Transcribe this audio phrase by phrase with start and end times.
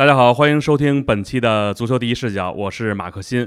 [0.00, 3.46] 大家好，欢迎收听本期的足球第一视角，我是马克新。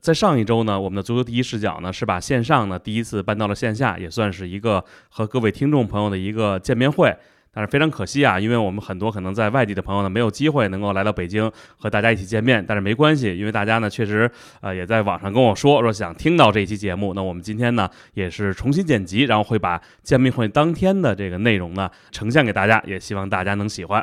[0.00, 7.14] 在上一周呢，我们的足球第一视角呢是把线上呢第一次搬到了线下，也算是一个和各位听众朋友的一个见面会。
[7.52, 12.64] 但是非常可惜啊，因为我们很多可能在外地的朋友呢没有机会能够来到北京和大家一起见面。
[12.66, 14.30] 但是没关系，因为大家呢确实
[14.62, 17.12] 呃也在网上跟我说说想听到这一期节目。
[17.12, 24.02] 那我们今天呢也是重新剪辑，然后会把见面会当天的这个内容呢呈现给大家，也希望大家能喜欢。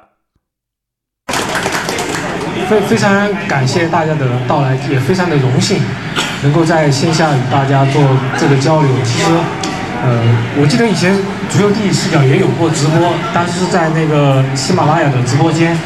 [2.69, 3.09] 非非常
[3.47, 5.77] 感谢大家的到来，也非常的荣幸
[6.43, 8.01] 能够在线下与大家做
[8.37, 8.89] 这个交流。
[9.05, 9.25] 其实，
[10.03, 10.19] 呃，
[10.59, 11.15] 我记得以前
[11.49, 15.77] 足球第一视角也有过直播，但是是在那个喜马拉雅的直播间，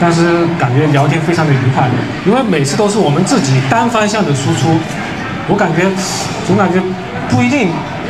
[0.00, 1.86] 但是感觉聊天非常的愉快，
[2.24, 4.78] 因为每次都是我们自己单方向的输出，
[5.46, 5.84] 我感觉
[6.46, 6.80] 总感觉
[7.28, 7.68] 不一定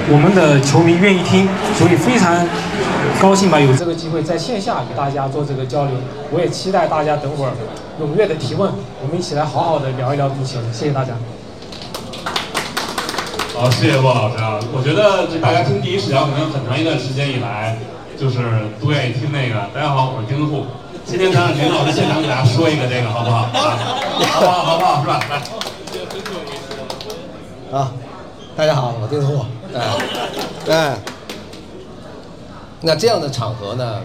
[0.09, 2.33] 我们的球迷愿意听，所以非常
[3.21, 5.93] 高兴吧，有这个机会在线下与大家做这个交流，
[6.33, 7.53] 我也期待大家等会儿。
[8.01, 10.59] 踊跃的提问，我们一起来好好的聊一聊足球。
[10.73, 11.13] 谢谢大家。
[13.55, 14.59] 好，谢谢骆老师啊。
[14.73, 17.77] 我觉得这大家听第一视角，可能很长一段时间以来，
[18.19, 18.39] 就是
[18.81, 19.57] 都愿意听那个。
[19.75, 20.65] 大家好，我是丁子户。
[21.05, 23.41] 今天咱让林老师现场给大家说一个这个，好不好？
[23.53, 23.77] 啊，
[24.33, 24.63] 好不好？
[24.65, 25.03] 好不好？
[25.03, 25.21] 是吧？
[25.29, 25.37] 来。
[27.79, 27.93] 啊，
[28.57, 29.45] 大家好，我丁子户。
[29.77, 29.79] 哎，
[30.73, 30.97] 哎。
[32.83, 34.01] 那这样的场合呢，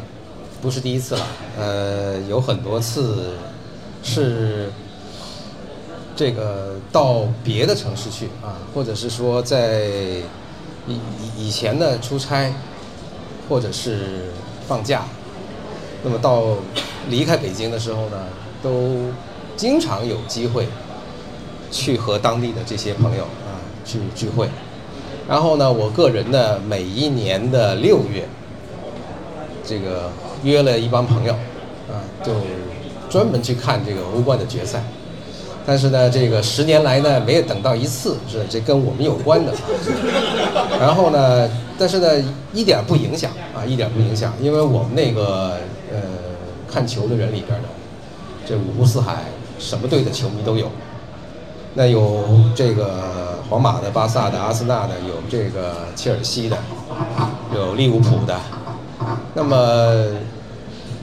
[0.62, 1.28] 不是第一次了。
[1.58, 3.34] 呃，有很多次。
[4.08, 4.70] 是
[6.16, 9.88] 这个到别的城市去啊，或者是说在
[10.86, 12.54] 以以以前的出差，
[13.50, 14.32] 或者是
[14.68, 15.06] 放假，
[16.04, 16.44] 那么到
[17.10, 18.28] 离开北京的时候呢，
[18.62, 19.08] 都
[19.58, 20.68] 经常有机会
[21.72, 24.48] 去和当地的这些朋友啊去聚会。
[25.28, 28.30] 然后呢，我个人呢，每一年的六月，
[29.68, 30.12] 这个
[30.44, 31.34] 约了一帮朋友
[31.90, 32.32] 啊，就。
[33.08, 34.84] 专门去看这个欧冠的决赛，
[35.66, 39.54] 但是呢，这个十年来呢，没有等到一次，是这跟我们有关的。
[40.82, 42.08] 然后呢，但是呢，
[42.52, 45.60] 一点不影响啊，一点不影响，因为我们那个
[45.94, 46.02] 呃
[46.70, 47.70] 看球的人里边呢，
[48.46, 49.24] 这五湖四海
[49.60, 50.70] 什么队的球迷都有，
[51.76, 56.58] 那有这个皇马的、巴萨的、阿森纳的，有这个切尔西的，
[57.54, 58.36] 有利物浦的，
[59.34, 60.06] 那么。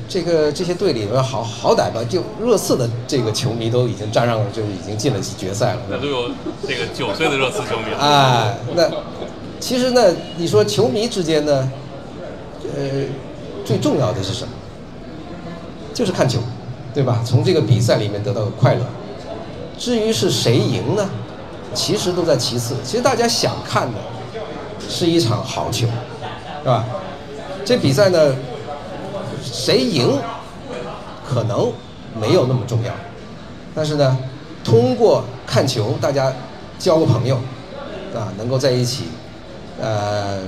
[0.08, 5.80] 这个这些队里面好好歹吧，就热刺的这个球迷都已经站上了，就已经进了决赛了。
[5.88, 6.28] 那都有
[6.68, 7.84] 这个九岁的热刺球迷。
[7.98, 8.90] 哎，那
[9.58, 11.70] 其实呢，你说球迷之间呢，
[12.76, 13.06] 呃，
[13.64, 14.52] 最重要的是什么？
[15.94, 16.40] 就是看球，
[16.92, 17.22] 对吧？
[17.24, 18.84] 从这个比赛里面得到快乐。
[19.78, 21.08] 至于是谁赢呢？
[21.72, 22.74] 其实都在其次。
[22.84, 23.98] 其实大家想看的
[24.90, 25.86] 是一场好球，
[26.62, 26.84] 是吧？
[27.64, 28.34] 这比赛呢？
[29.44, 30.18] 谁赢，
[31.28, 31.72] 可能
[32.20, 32.92] 没有那么重要，
[33.74, 34.16] 但是呢，
[34.62, 36.32] 通过看球，大家
[36.78, 37.36] 交个朋友，
[38.14, 39.06] 啊，能够在一起，
[39.80, 40.40] 呃，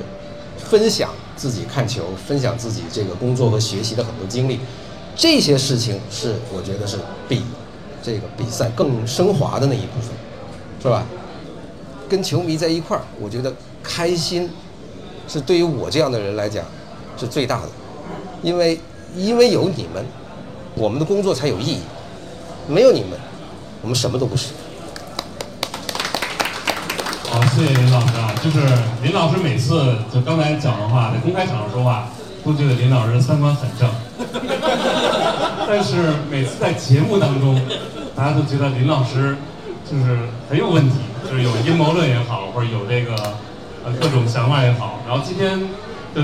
[0.59, 4.61] 分享自己看球，分享自己这个工作和学习的很多经历，
[5.17, 6.97] 这些事情是我觉得是
[7.29, 7.43] 比
[8.01, 10.11] 这个比赛更升华的那一部分，
[10.81, 11.05] 是吧？
[12.09, 13.53] 跟球迷在一块儿，我觉得
[13.83, 14.49] 开心
[15.27, 16.65] 是对于我这样的人来讲
[17.17, 17.69] 是最大的，
[18.43, 18.81] 因为。
[19.17, 20.05] 因为有你们，
[20.75, 21.79] 我们的工作才有意义。
[22.67, 23.11] 没有你们，
[23.81, 24.49] 我们什么都不是。
[27.31, 28.35] 好，谢谢林老师啊。
[28.43, 28.59] 就是
[29.05, 32.09] 林老师每次就刚才讲的话，在公开场合说话，
[32.45, 33.89] 都觉得林老师三观很正。
[35.69, 35.95] 但是
[36.29, 37.61] 每次在节目当中，
[38.17, 39.37] 大家都觉得林老师
[39.89, 40.19] 就是
[40.51, 40.97] 很有问题，
[41.31, 43.15] 就是有阴谋论也好，或者有这个
[43.85, 44.99] 呃各种想法也好。
[45.07, 45.61] 然后今天
[46.13, 46.21] 就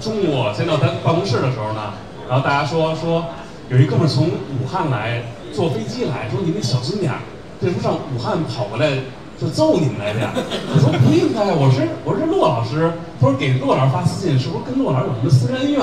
[0.00, 1.92] 中午先到咱办公室的时候呢。
[2.28, 3.24] 然后大家说说，
[3.68, 5.22] 有一哥们从武汉来，
[5.52, 7.18] 坐飞机来说你们小心点儿，
[7.60, 8.88] 这不上武汉跑过来
[9.36, 10.30] 就揍你们来的呀？
[10.72, 15.80] 我说不应该，我是我是骆老师，他说给骆老师发私信，是不是跟骆老师有什么私人恩怨？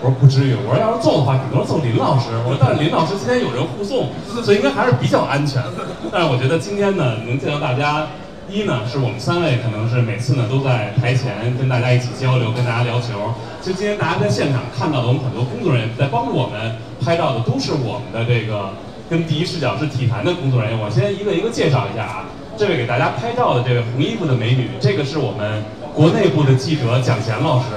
[0.00, 2.30] 我说不至于，我说要是揍的话，顶多揍林老师。
[2.44, 4.08] 我说但是林老师今天有人护送，
[4.42, 5.62] 所以应该还是比较安全。
[6.10, 8.06] 但是我觉得今天呢，能见到大家。
[8.52, 13.32] 一呢，是我们三位可能是每次呢都在台前跟大家一起交流，跟大家聊球。
[13.62, 18.68] 就今天大家在现场看到的，我们很多工作人员在帮助我们拍照的，都是我们的这个
[19.08, 20.78] 跟第一视角是体坛的工作人员。
[20.78, 22.24] 我先一个一个介绍一下啊，
[22.58, 25.64] 这位给大家拍照的这位红衣服的美女，这个是我们
[25.94, 27.72] 国内部的记者蒋贤老师，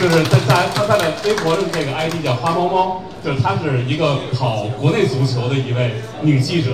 [0.00, 6.70] 就是在在他在的微博的这个 ID 叫花猫猫，就是她是一个跑国内足球的一位女记者。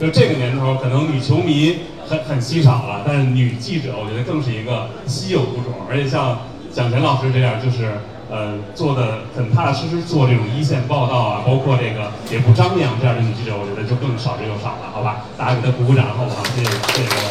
[0.00, 1.80] 就这个年头，可能女球迷。
[2.08, 6.38] 很很稀少了，但是女记者我觉得更是一个稀有物种，而且像
[6.72, 8.00] 蒋晨老师这样，就是
[8.30, 15.26] 呃做的很踏踏实实做这种一线报道啊，包括这个也不张扬这样的女记者，我觉得就更少之又少了，好吧？
[15.36, 16.42] 大家给她鼓鼓掌，好不好？
[16.56, 17.28] 谢谢谢谢各位。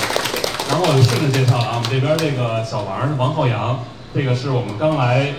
[0.69, 3.79] 然后我就顺着介绍了啊，我们这边这个小王王浩洋，
[4.13, 5.33] 这个是我们刚来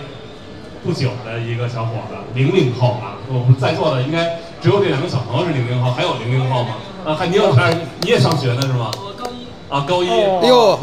[0.83, 6.75] 不久的一个小伙子，零零后啊，我们在座的应该只有这两个小朋友是零零后，还有零零后吗？
[7.05, 8.89] 啊，还你有还你也上学呢是吗？
[9.69, 10.09] 啊，高一。
[10.09, 10.79] 哎呦，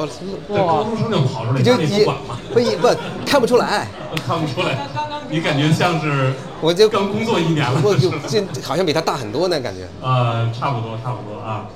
[0.49, 2.39] 这高中生就跑出来，就你不管吗？
[2.55, 2.89] 不不
[3.27, 3.89] 看不出来，
[4.27, 4.79] 看不出来。
[5.29, 9.89] 你感觉像是我就刚工作一年了，我就这好像比他大很多呢，感觉。
[10.01, 11.67] 呃，差不多差不多啊，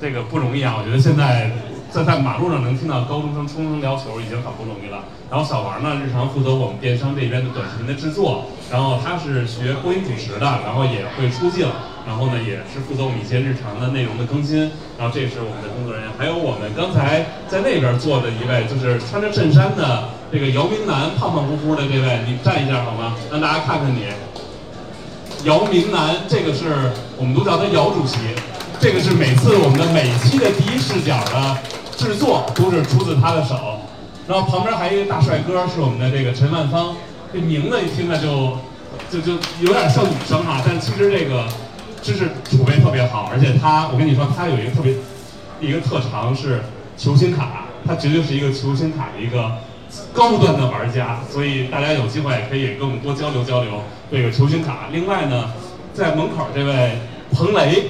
[0.00, 1.50] 这个不容易啊，我觉得现在。
[1.94, 5.04] 在在马路上能听到高中生、初中生聊球已经很不容易了。
[5.30, 8.46] 然后小王呢，日常负责我们电商这边的短视频的制作。
[8.68, 11.68] 然后他是学播音主持的，然后也会出镜。
[12.04, 14.58] 然后呢，也是负责我们一些日常的内容的更新。
[14.98, 23.14] 然后这是我们的工作人员，还有我们刚才在那边坐的一位，就是穿着衬衫的这个姚明南，胖胖乎乎的这位，你站一下好吗？
[23.30, 24.10] 让大家看看你。
[25.44, 28.18] 姚明南，这个是我们都叫他姚主席。
[28.80, 31.56] 这个是每次我们的每期的第一视角的。
[31.96, 33.80] 制作都是出自他的手，
[34.26, 36.96] 然后旁边还有一个大帅哥，是我们的这个陈万芳，
[37.32, 38.58] 这名字一听呢就
[39.10, 41.46] 就就有点像女生哈，但其实这个
[42.02, 44.94] 知识储备特别好，而且他，我跟你说，他有一个特别
[45.60, 46.62] 一个特长是
[46.96, 49.52] 球星卡，他绝对是一个球星卡的一个
[50.12, 54.88] 高端的玩家，所以大家有机会可以跟我们多交流交流这个球星卡。
[54.92, 55.52] 另外呢，
[55.94, 56.98] 在门口这位
[57.32, 57.84] 彭雷，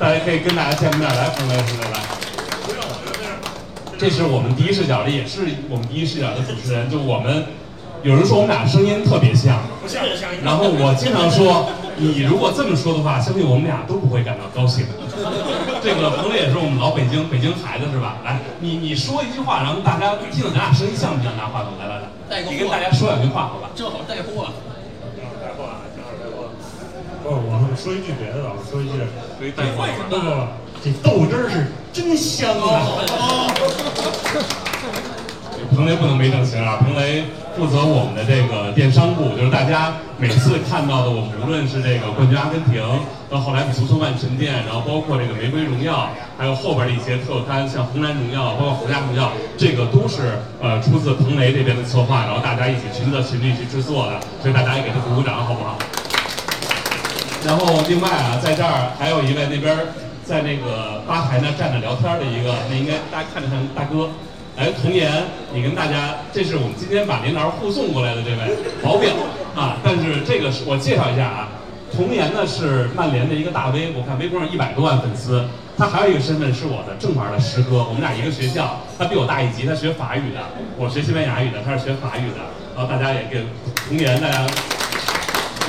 [0.00, 2.21] 大家可以跟大家见面，来，彭雷，彭雷来。
[4.02, 6.90] 这是我们第一视角的，也是我们第一视角的主持人。
[6.90, 7.46] 就我们，
[8.02, 10.26] 有人说我们俩声音特别像，不像像。
[10.42, 14.90] 然后我经常说，你如果这么说的话，相信我们俩都不会感到高兴。
[15.78, 18.18] 这个彭磊也是我们老北京北京孩子是吧？
[18.26, 21.30] 来，你你说一句话，然后大家听咱俩声音像不像？
[21.38, 23.70] 拿话筒来来来，你跟大家说两句话好吧？
[23.76, 24.50] 正好带货。
[25.38, 26.50] 带货啊，正好带货。
[27.22, 28.98] 不是，我说一句别的吧，我说一句，
[29.54, 29.86] 带货。
[30.10, 30.61] 不不不。
[30.84, 32.98] 这豆汁儿是真香啊！
[35.54, 36.78] 这彭雷不能没正形啊！
[36.80, 37.22] 彭雷
[37.56, 42.82] 负责我们的这个电商部，就是大家每次看到的，我们无论是这个冠军阿根廷，
[43.30, 55.78] 到后来的足球万神殿，然后包括这个玫瑰荣耀，还有后边的一些特刊，像红蓝荣耀，包括皇家荣耀，这个都是呃出自彭雷这边的策划，然后大家一起群策群力去制作的，所以大家也给他鼓鼓掌，好不好？
[57.46, 59.78] 然后另外啊，在这儿还有一位那边。
[60.24, 64.10] 在那个吧台那站着聊天的一个，那应该大家看着像大哥。
[64.54, 65.10] 来，童颜，
[65.54, 69.10] 你跟大家，这是我们今天把领导护送过来的这位保镖
[69.54, 69.78] 啊。
[69.82, 71.48] 但是这个是我介绍一下啊，
[71.90, 75.42] 童颜呢是曼联的一个大 V，我看微博上一百多万粉丝。
[75.78, 80.40] 他还有一个身份是我的正牌的师哥，我们俩一个学校，他比我大一级，他学法语的，
[80.76, 82.44] 我学西班牙语的，他是学法语的。
[82.76, 83.42] 然后大家也给
[83.88, 84.46] 童颜大家。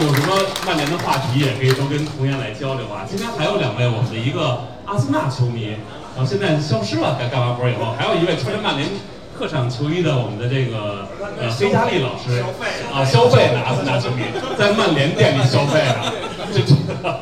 [0.01, 0.35] 有什么
[0.65, 3.05] 曼联的话题也可以都跟童颜来交流啊！
[3.07, 5.77] 今天还有两位我们的一个阿森纳球迷，
[6.15, 8.89] 然后现在消失了，在干完活以后，还有一位穿着曼联
[9.37, 11.07] 客场球衣的我们的这个
[11.39, 12.43] 呃黑佳丽老师
[12.91, 14.23] 啊，消费的阿森纳球迷，
[14.57, 16.11] 在曼联店里消费啊，
[16.51, 17.19] 这 这个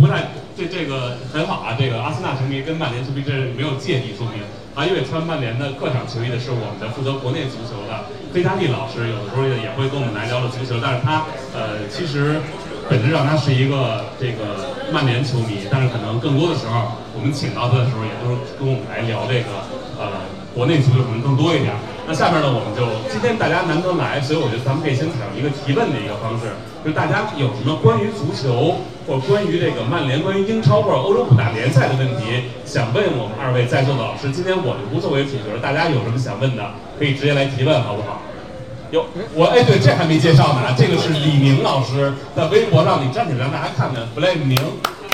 [0.00, 1.76] 不太这这个很好啊！
[1.78, 4.40] 这个阿森纳球迷跟曼联球迷这是没有芥蒂，说明。
[4.74, 12.40] 啊，因为穿曼联的客场球衣的是我们的负责国内足球的费加利老师，有的时候也会跟我们来聊聊足球，但是他呃其实
[12.88, 19.66] 本质上他是一个这个曼联球迷，但是可能更多的时候我们请到他的时候，也都是跟我们来聊这个
[19.98, 20.22] 呃
[20.54, 21.74] 国内足球可能更多一点。
[22.10, 26.50] 那下面呢，我们就今天大家难得来，所以我觉得咱们可以先采用一个提问的一个方式，
[26.82, 34.26] 就大家有什么关于足球或者关于这个曼联、关于英超或者欧洲五大联赛的问题，想问我们二位在座的老师。
[34.34, 38.18] 今天我就不作为主角，大家有什么想问的，可以直接来提问，好不好？
[38.90, 39.06] 有
[39.38, 44.58] 我哎，对，这还没介绍呢，这个是李宁老师，在微博上你站起来让大家看看，Flame 宁，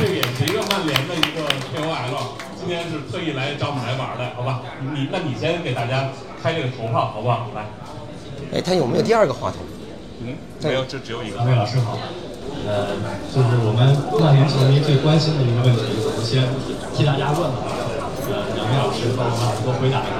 [0.00, 1.44] 这个也是一个曼联的一个
[1.76, 4.58] KOL，今天是特意来找我们来玩的，好吧？
[4.92, 6.10] 你那你先给大家。
[6.42, 7.46] 开这个头炮好不好？
[7.54, 7.62] 来，
[8.54, 9.62] 哎，他有没有第二个话筒？
[10.22, 11.38] 嗯，没有，这只有一个。
[11.38, 11.98] 两位老师好，
[12.66, 12.94] 呃，
[13.34, 16.42] 就是我们曼联球迷最关心的一个问题，我们先
[16.94, 17.56] 替大家问了。
[18.30, 20.18] 呃，两位老师帮我们老师多回答一下。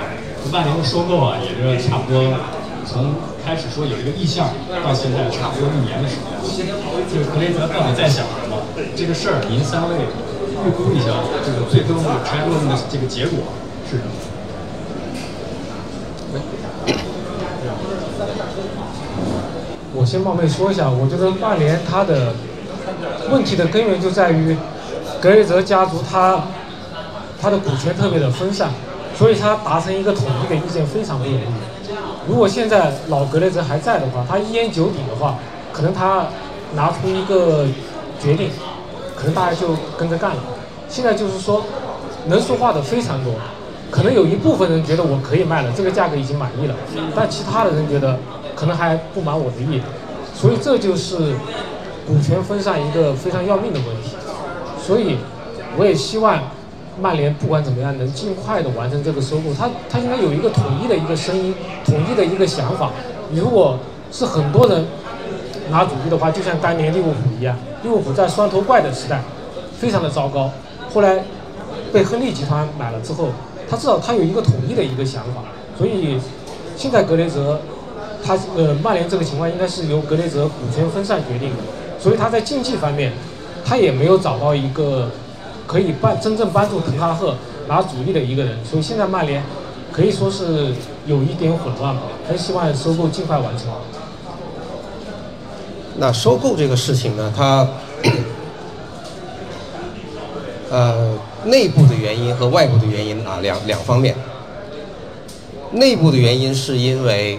[0.51, 2.19] 曼联的收购啊，也是差不多
[2.87, 4.51] 从开始说有一个意向，
[4.83, 6.71] 到现在差不多一年的时间。
[7.11, 8.59] 这个格雷泽到底在想什么？
[8.97, 9.95] 这个事儿您三位
[10.65, 11.07] 预估一下，
[11.45, 13.39] 这个最终的拆论的这个结果
[13.89, 14.11] 是什么？
[19.95, 22.35] 我先冒昧说一下，我觉得曼联它的
[23.31, 24.57] 问题的根源就在于
[25.21, 26.45] 格雷泽家族他
[27.41, 28.71] 他的股权特别的分散，
[29.17, 31.45] 所以他达成一个统一的意见非常不容易。
[32.29, 35.37] 如果现在老格雷泽还在的话，他一言九鼎的话，
[35.73, 36.27] 可能他
[36.75, 37.65] 拿出一个
[38.21, 38.51] 决定，
[39.27, 39.69] 能大家就
[39.99, 40.43] 跟着干了。
[40.89, 41.63] 现在就是说，
[42.27, 43.35] 能说话的非常多，
[43.91, 46.75] 可能有一部分人觉得我可以卖了，这个价格已经满意了，
[47.15, 48.17] 但其他的人觉得
[48.55, 49.83] 可能还不满我的意，
[50.35, 51.35] 所以这就是
[52.07, 54.17] 股权分散一个非常要命的问题。
[54.81, 55.19] 所以
[55.77, 56.39] 我也希望
[57.01, 61.55] 曼联不管怎么样能尽快的完成这个收购，他他应该有一个统一的一个声音，
[61.85, 62.91] 统一的一个想法。
[63.35, 63.77] 如果
[64.13, 64.87] 是很多人
[65.71, 69.23] 拿主意的话，就像当年利物浦一样，利物浦在双头怪的时代
[69.79, 70.51] 非常的糟糕。
[70.93, 71.25] 后来
[71.93, 73.29] 被亨利集团买了之后，
[73.69, 75.43] 他至少他有一个统一的一个想法，
[75.77, 76.19] 所以
[76.77, 77.61] 现在格雷泽，
[78.25, 81.63] 他呃曼联这个情况应该是由格雷泽股权分散决定的，
[81.99, 83.13] 所以他在竞技方面，
[83.65, 85.11] 他也没有找到一个
[85.67, 87.35] 可以帮真正帮助滕哈赫
[87.67, 89.43] 拿主力的一个人，所以现在曼联
[89.93, 90.73] 可以说是
[91.07, 93.69] 有一点混乱吧，还希望收购尽快完成。
[95.99, 97.67] 那收购这个事情呢，它。
[100.69, 104.17] 呃，内部的原因和外部的原因啊，两两方面。
[105.71, 107.39] 内部的原因是因为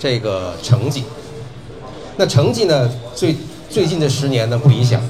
[0.00, 1.04] 这个成绩，
[2.16, 3.36] 那成绩呢，最
[3.70, 5.00] 最近这十年呢不理想。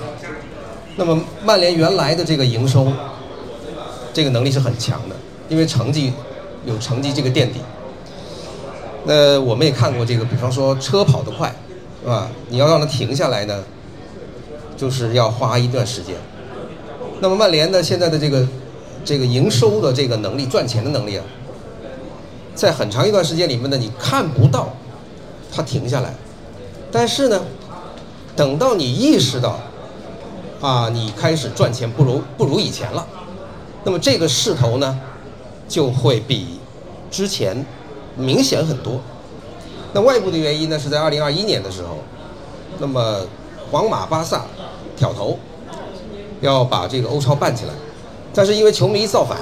[0.97, 2.93] 那么曼联原来的这个营收，
[4.13, 5.17] 这个能力是很强的，
[5.49, 6.13] 因为成绩
[6.67, 7.61] 有成绩这个垫底。
[9.05, 11.55] 那我们也看过这个，比方说车跑得快，
[12.03, 12.31] 是吧？
[12.49, 13.65] 你要让它停下来呢，
[14.77, 16.15] 就是要花一段时间。
[17.21, 18.47] 那么曼联呢，现在的这个
[19.05, 21.25] 这个营收的这个能力、赚钱的能力啊，
[22.55, 24.73] 在很长一段时间里面呢，你看不到
[25.53, 26.15] 它停下来。
[26.93, 27.43] 但是呢，
[28.37, 29.59] 等到你意识到
[30.61, 33.07] 啊，你开始赚钱不如不如以前了，
[33.85, 34.99] 那么这个势头呢，
[35.69, 36.61] 就会比
[37.11, 37.67] 之前
[38.17, 39.01] 明显很多。
[39.99, 41.99] 那外部的原因呢，是在二零二一年的时候，
[42.79, 43.27] 那么
[43.69, 44.45] 皇马、巴萨
[44.97, 45.37] 挑头。
[46.41, 47.73] 要把这个欧超办起来，
[48.33, 49.37] 但是因为球迷造反，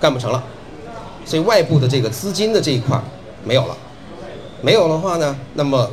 [0.00, 0.40] 干不成了，
[1.26, 2.96] 所以外部的这个资金的这一块
[3.42, 3.76] 没有了，
[4.62, 5.90] 没有的话呢，那么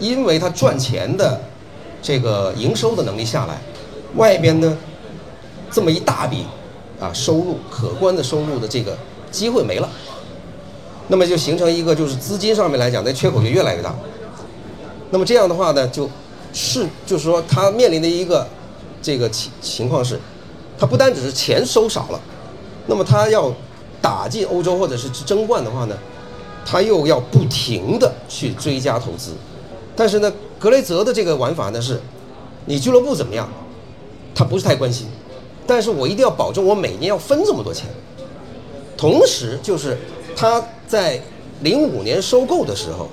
[0.00, 1.40] 因为他赚钱的
[2.02, 3.60] 这个营收的能力下来，
[4.16, 4.76] 外边呢
[5.70, 6.44] 这么一大笔
[6.98, 8.98] 啊收入可观的收入的这个
[9.30, 9.88] 机会没了，
[11.08, 13.94] 那么就形成一个就是资金上面来讲，那缺口就越来越大，
[15.10, 16.08] 那么这样的话呢，就
[16.52, 18.46] 是就是说他面临的一个。
[19.04, 20.16] 这个情情况是，
[20.78, 22.20] 他不单只是钱收少了，
[22.86, 23.52] 那么他要
[24.00, 25.98] 打进欧洲或者是争冠的话呢，
[26.64, 29.32] 他又要不停的去追加投资。
[29.96, 32.00] 但是呢，格雷泽的这个玩法呢是，
[32.64, 33.48] 你俱乐部怎么样，
[34.36, 35.08] 他不是太关心，
[35.66, 37.86] 但是我一定要保证我每年要分这么多钱。
[38.96, 39.98] 同时就是
[40.36, 41.18] 他在
[41.62, 43.08] 零五年收购的时候，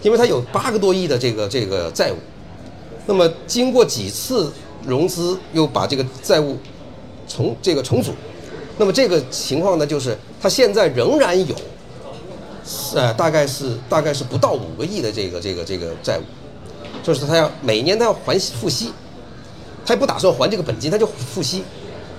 [0.00, 2.16] 因为他有八个多亿的这个这个债务。
[3.04, 4.52] 那么经过几次
[4.86, 6.56] 融资，又把这个债务
[7.26, 8.12] 重这个重组，
[8.78, 11.56] 那么这个情况呢，就是他现在仍然有，
[12.94, 16.22] 呃，大概是大概是不到五个亿的这个这个这个债务，
[17.02, 18.92] 就是他要每年他要还付息，
[19.84, 21.64] 他也不打算还这个本金，他就付息，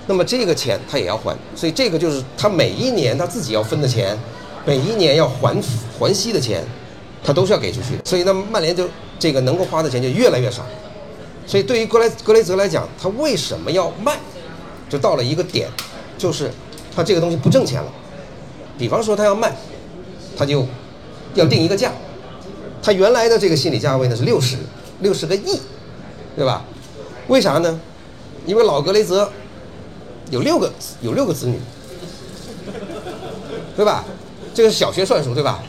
[0.06, 4.18] 那么这个钱他也要还，所以这个就是他每一年他自己要分的钱，
[4.64, 5.62] 每一年要还
[5.98, 6.64] 还息的钱，
[7.22, 8.88] 他都是要给出去的，所以那曼联就。
[9.16, 10.66] 这个能够花的钱就越来越少，
[11.46, 14.18] 所以对于格莱格雷泽来讲，他为什么要卖？
[14.90, 15.66] 就到了一个点，
[16.18, 16.50] 就是
[16.94, 17.90] 他这个东西不挣钱了。
[18.76, 19.54] 比方说他要卖，
[20.36, 20.66] 他就
[21.34, 21.92] 要定一个价，
[22.82, 24.56] 他原来的这个心理价位呢是六十
[25.00, 25.58] 六十个亿，
[26.36, 26.62] 对吧？
[27.28, 27.80] 为啥呢？
[28.44, 29.32] 因为老格雷泽
[30.30, 31.58] 有六个有六个子女，
[33.76, 34.04] 对吧？
[34.54, 35.62] 这个小学算术，对吧？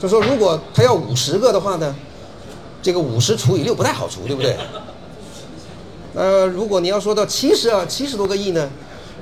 [0.00, 1.94] 就说如果他要五十个的话呢？
[2.82, 4.58] 这个五十除以六不太好除，对不对？
[6.14, 8.68] 呃，如果你要说到七十啊，七十多个亿呢，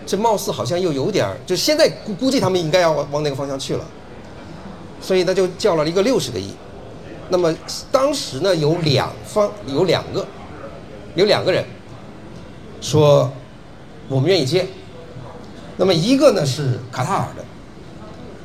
[0.04, 3.84] 这貌似好像又有点儿，就现在估估计他们应该要往往那个方向去了，
[5.00, 6.52] 所以他就叫了一个六十个亿。
[7.28, 7.54] 那么
[7.92, 10.26] 当时呢，有两方有两个，
[11.14, 11.64] 有两个人
[12.80, 13.30] 说
[14.08, 14.66] 我们愿意接。
[15.76, 17.44] 那么一个呢是卡塔尔的，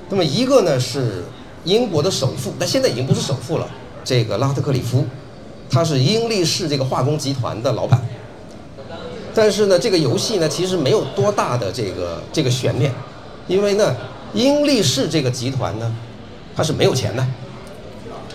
[0.10, 1.24] 那么一个呢是
[1.66, 3.68] 英国的首富，但现在已经不是首富了。
[4.04, 5.06] 这个拉特克里夫，
[5.70, 8.02] 他是英力士这个化工集团的老板。
[9.34, 12.92] 但是呢，这个游戏呢，其实没有多大的这个这个悬念，
[13.48, 13.96] 因为呢，
[14.34, 15.94] 英力士这个集团呢，
[16.56, 17.28] 它是没有钱的，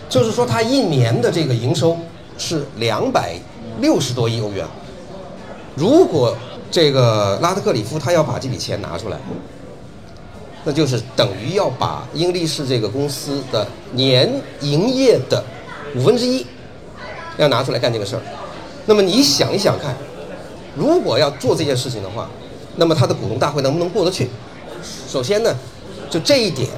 [0.09, 1.97] 就是说它一年的这个营收
[2.37, 3.35] 是两百
[3.81, 4.65] 六十多亿欧元。
[5.75, 6.37] 如果
[6.73, 9.19] 这个拉特克里夫他要把这笔钱拿出来，
[10.65, 14.29] 那就是等于要把英力士这个公司的年
[14.63, 15.45] 营业的
[15.95, 16.47] 五分之一
[17.37, 18.23] 要拿出来干这个事儿。
[18.87, 19.95] 那么你想一想看，
[20.75, 22.31] 如果要做这件事情的话，
[22.77, 24.31] 那么他的股东大会能不能过得去？
[25.07, 25.55] 首先呢，
[26.09, 26.71] 就这一点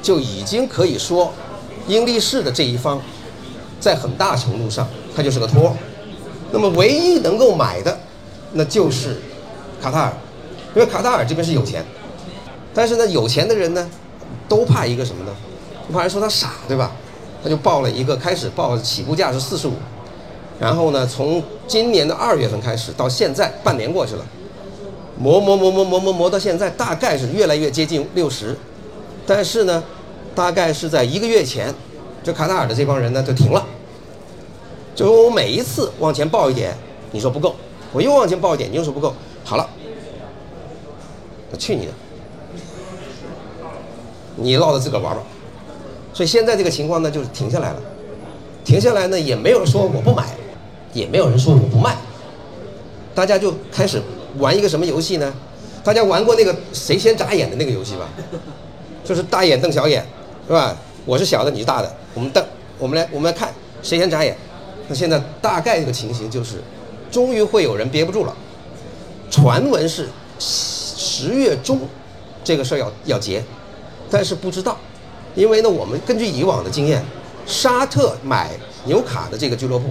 [0.00, 1.32] 就已经可以说，
[1.88, 3.02] 英力士的这一方
[3.80, 5.76] 在很大程度上他就是个托。
[6.52, 7.98] 那么唯一能够买的，
[8.52, 9.20] 那就是
[9.80, 10.12] 卡塔尔，
[10.74, 11.84] 因为卡塔尔这边是有钱。
[12.72, 13.90] 但是呢，有钱的人呢，
[14.48, 15.32] 都怕一个什么呢？
[15.92, 16.92] 怕人说他傻，对吧？
[17.42, 19.72] 他就报了一个，开始报起步价是四十五，
[20.60, 24.24] 然后呢，从今年的二月份开始到现在半年过去了，
[25.18, 28.56] 磨磨磨磨磨磨磨到现在，大概是越来越接近六十。
[29.26, 29.82] 但是呢，
[30.34, 31.74] 大概是在一个月前，
[32.22, 33.66] 这卡塔尔的这帮人呢就停了，
[34.94, 36.76] 就是我每一次往前报一点，
[37.10, 37.56] 你说不够，
[37.92, 39.14] 我又往前报一点，你又说不够，
[39.50, 39.68] 好了，
[41.58, 41.92] 去你的！
[44.36, 45.20] 你落着自个玩吧，
[46.14, 47.82] 所以现在这个情况呢，就是停下来了，
[48.64, 50.36] 停下来呢，也没有说我不买，
[50.92, 51.96] 也没有人说我不卖，
[53.12, 54.00] 大家就开始
[54.38, 55.34] 玩一个什么游戏呢？
[55.82, 58.08] 大家玩过那个谁先眨眼的那个游戏吧？
[59.02, 60.06] 就是大眼瞪小眼，
[60.46, 60.76] 是吧？
[61.04, 62.40] 我是小的，你是大的，我们瞪，
[62.78, 63.52] 我们来，我们来看
[63.82, 64.36] 谁先眨眼。
[64.86, 66.62] 那现在大概这个情形就是，
[67.10, 68.36] 终于会有人憋不住了。
[69.30, 70.08] 传闻是
[70.40, 71.80] 十月中，
[72.42, 73.42] 这个事儿要要结。
[74.10, 74.76] 但是不知道，
[75.36, 77.04] 因为呢，我们根据以往的经验，
[77.46, 78.50] 沙特买
[78.84, 79.90] 纽卡的这个俱乐部，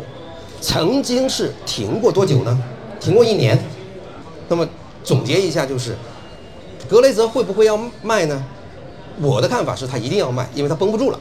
[0.60, 2.64] 曾经是停过多久呢？
[3.00, 3.58] 停过一年。
[4.50, 4.68] 那么
[5.04, 5.96] 总结一下就是，
[6.90, 8.44] 格雷泽会不会要卖呢？
[9.22, 11.20] 我的看法是他一定要卖，因为他绷不住了，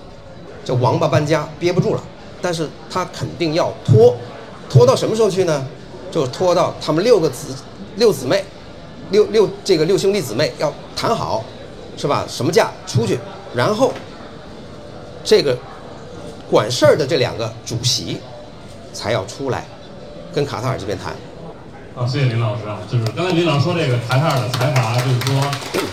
[0.64, 2.02] 这王八搬家憋不住了。
[2.42, 4.16] 但是他肯定要拖，
[4.68, 5.66] 拖到什么时候去呢？
[6.10, 7.54] 就拖到他们六个子
[7.99, 8.43] 六姊妹，
[9.11, 11.45] 六六这个六兄弟姊妹要谈好。
[12.00, 12.25] 是吧？
[12.28, 13.19] 什么价出去，
[13.52, 13.93] 然后
[15.25, 15.58] 这个
[16.49, 18.21] 管事儿的这两个主席
[18.93, 19.65] 才要出来
[20.32, 21.13] 跟卡塔尔这边谈。
[21.97, 25.41] 啊，谢谢林老师啊，就是刚才林老师说这个卡塔尔的财阀，就是说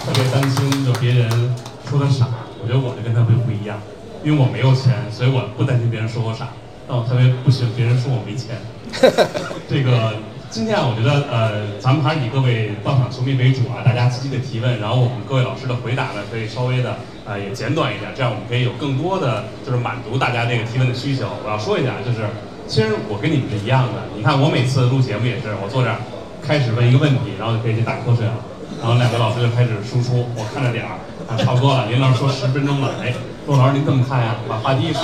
[0.05, 1.55] 特别担心就别人
[1.89, 2.27] 说他傻。
[2.61, 3.81] 我觉得我就跟他们不一样，
[4.23, 6.49] 因为我没有钱，所以我不担心别人说我傻，
[6.87, 8.61] 但我特别不喜欢别人说我没钱。
[9.67, 10.13] 这个。
[10.49, 21.27] 今天啊，我觉得呃，咱们还是以各位到场球迷为主啊，大家积极的提问，然后我们各位老师的回答呢，可以稍微的呃也简短一点，这样我们可以有更多的就是满足大家这个提问的需求。
[21.43, 22.27] 我要说一下，就是
[22.67, 25.97] 其实我跟你们是一样的，你看我每次录节目也是，我坐这儿
[26.41, 28.39] 开始问一个问题，然后就可以去打瞌睡了，
[28.79, 30.95] 然后两个老师就开始输出，我看着点儿
[31.27, 33.13] 啊，差不多了，林老师说十分钟了，哎。
[33.45, 34.37] 骆老师，您这么看呀？
[34.49, 35.03] 把话题一甩，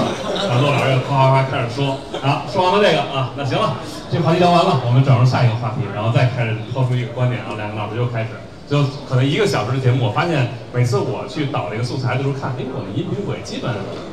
[0.49, 3.77] 然后骆老师又哗哗哗开始说，啊，说完了这个啊，那行了，
[4.11, 8.35] 这话题聊完了，我们转入下一个话题，然后再开始抛出一个观点，然后两个老师又开始，
[8.67, 13.71] 就可能一个小时的节目，我发现每次我去导这个素材的时候看，哎，我们音频轨基本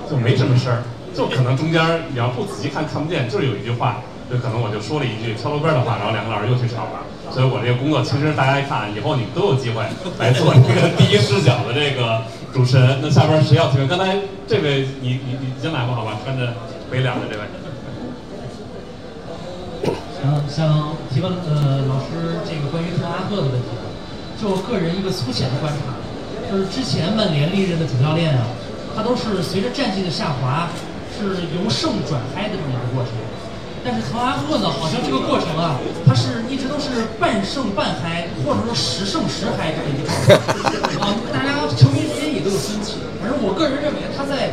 [0.09, 1.83] 就没什么声儿，就可能中间
[2.15, 3.99] 你要不仔细看看不见，就是有一句话，
[4.31, 7.03] 就可能我就说了一句敲锣边的话，然后两个老师又去吵了，
[7.35, 9.83] 所以我这个工作其实大家一看，以后你们都有机会
[10.23, 12.23] 来做这个第一视角的这个。
[12.49, 13.87] 主持人，那下边谁要提问？
[13.87, 14.17] 刚才
[14.49, 16.55] 这位，你你你先来吧，好吧，穿着
[16.91, 17.45] 北脸的这位。
[20.23, 23.71] 想想提问呃，老师这个关于特拉赫的问题，
[24.41, 25.95] 就我个人一个粗浅的观察，
[26.51, 28.43] 就是之前曼联历任的主教练啊，
[28.97, 30.69] 他都是随着战绩的下滑，
[31.15, 33.15] 是由盛转嗨的这么一个过程。
[33.87, 40.35] 但是滕哈赫呢，好像这个过程啊，他是一直都是半胜半嗨，或者说十胜十嗨这么一个状态。
[40.99, 42.99] 啊，大家球迷之间也都有分歧。
[43.23, 44.51] 反正我个人认为，他在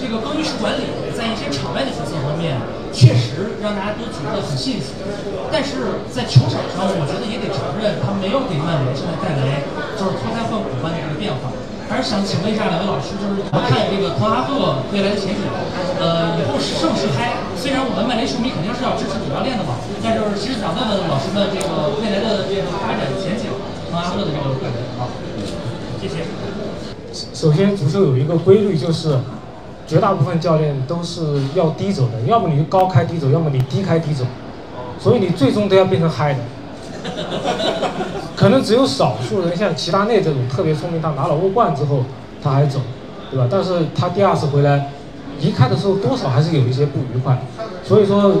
[0.00, 2.56] 这个更衣室管理，在一些场外的决策方面，
[2.92, 4.92] 确实让大家都觉得很信服。
[5.50, 9.64] 但是在球场上，我觉得也得承认，他没有给曼联现在带来
[9.96, 11.50] 就是脱胎换骨般的一个变化。
[11.90, 15.44] 还是想请问一下两位老师，就是怎么看这个滕哈赫未来的前景？
[16.00, 17.36] 呃，以后是胜是嗨？
[17.52, 23.52] 虽然我们曼联球迷肯定是要支持主教练的嘛，但是其实想问问老师们，这个未来的这个发展前景，
[23.92, 25.04] 滕哈赫的这个个人啊，
[26.00, 26.24] 谢谢。
[27.12, 29.20] 首先，足球有一个规律，就是
[29.86, 34.24] 绝大部分教练都是要低走的，要么你高开低走，要么你低开低走，
[34.98, 36.40] 所以你最终都要变成嗨的。
[38.36, 42.04] 可能只有少数人像齐达内这种特别聪明，他拿了欧冠之后
[42.42, 42.80] 他还走，
[43.30, 43.46] 对吧？
[43.50, 44.90] 但是他第二次回来，
[45.40, 47.40] 离开的时候多少还是有一些不愉快。
[47.84, 48.32] 所以说，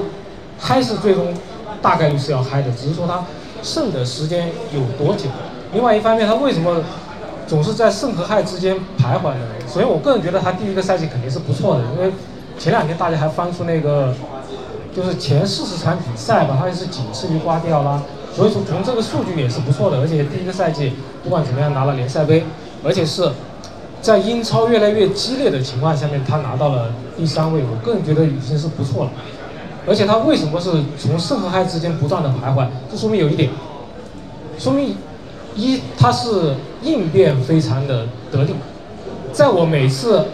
[0.58, 1.34] 嗨是最终
[1.80, 3.24] 大概率是要嗨的，只是说他
[3.62, 5.26] 剩的时间有多久。
[5.72, 6.82] 另外一方面，他为什么
[7.52, 9.68] 总是在胜和害之间徘徊的？
[9.68, 12.10] 首先，我个人觉得他第一个赛季肯定是不错的，因为
[12.58, 14.14] 前两天大家还翻出那个，
[14.96, 18.00] 就是前四十场比赛吧，他也是仅次于瓜迪奥拉。
[18.34, 22.42] 所以说从这个数据也是不错的，而且第一个赛季不管怎么样拿了联赛杯，
[22.82, 23.30] 而且是
[24.00, 29.10] 在英超越来越激烈的情况下面，他拿到了第三位，我个人觉得已经是不错了。
[29.86, 32.66] 而且他为什么是从胜和害之间不断的徘徊？
[32.90, 33.50] 这说明有一点，
[34.58, 34.96] 说明
[35.54, 38.54] 一他是应变非常的得力，
[39.32, 40.26] 在我每次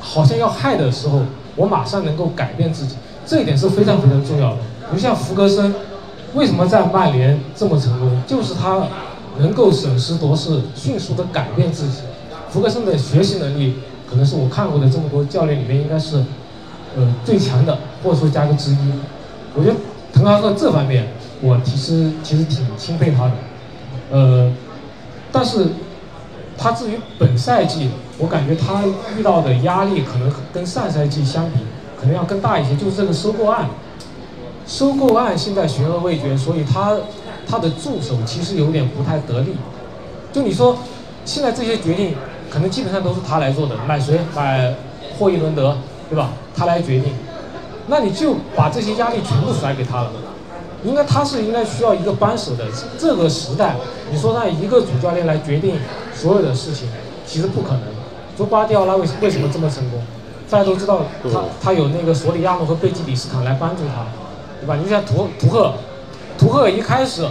[0.00, 1.22] 好像要害的时候，
[1.56, 4.58] 我马上能够改变自己，这一点是非常非常重要的。
[4.90, 5.74] 不像福格森，
[6.34, 8.22] 为什么在曼联这么成功？
[8.26, 8.86] 就是他
[9.38, 12.00] 能够审时度势，迅速的改变自己。
[12.50, 13.76] 福格森的学习能力，
[14.08, 16.24] 可能是我看过的这么多教练里面应该是。
[16.94, 18.76] 呃，最强的，或者说加个之一，
[19.54, 19.76] 我觉得
[20.12, 21.08] 滕哈赫这方面，
[21.40, 23.32] 我其实其实挺钦佩他的，
[24.10, 24.52] 呃，
[25.32, 25.68] 但是
[26.56, 28.82] 他至于本赛季，我感觉他
[29.16, 31.60] 遇到的压力可能跟上赛季相比，
[31.98, 33.70] 可能要更大一些，就是这个收购案，
[34.66, 36.96] 收购案现在悬而未决，所以他
[37.48, 39.56] 他的助手其实有点不太得力，
[40.32, 40.76] 就你说，
[41.24, 42.14] 现在这些决定
[42.50, 44.74] 可能基本上都是他来做的，买谁买
[45.18, 45.76] 霍伊伦德。
[46.10, 46.32] 对吧？
[46.54, 47.14] 他来决定，
[47.86, 50.10] 那你就把这些压力全部甩给他了。
[50.84, 52.64] 应该他是应该需要一个扳手的。
[52.98, 53.76] 这个时代，
[54.10, 55.78] 你说让一个主教练来决定
[56.14, 56.88] 所有的事情，
[57.26, 57.80] 其实不可能。
[58.36, 60.02] 说瓜迪奥拉为为什么这么成功？
[60.50, 64.06] 大家都知道，他他有那个索里亚诺和贝基里斯坦来帮助他，
[64.60, 64.76] 对吧？
[64.82, 65.72] 你像图图赫，
[66.36, 67.26] 图赫一开始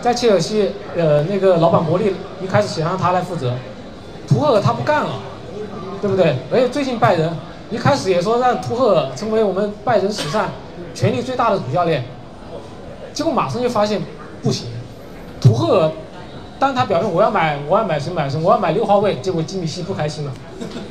[0.00, 3.54] 在切尔西，呃，那个老板伯利一开始想让他来负责，
[4.28, 5.12] 图赫他不干了，
[6.02, 6.36] 对不对？
[6.50, 7.32] 而且最近拜仁。
[7.68, 10.48] 一开始也说让图赫尔成为我们拜仁史上
[10.94, 12.04] 权力最大的主教练，
[13.16, 13.98] 结果马上就发现
[14.42, 14.66] 不行。
[15.40, 15.92] 图赫尔
[16.58, 20.32] 当他表示我要买我要买谁买谁我要买六号位，结果基米希不开心了，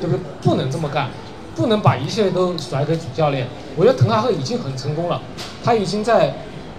[0.00, 0.20] 对不对？
[0.42, 1.08] 不能这么干，
[1.54, 3.46] 不能把一切都甩给主教练。
[3.76, 5.22] 我觉得滕哈赫已经很成功了，
[5.62, 6.34] 他已经在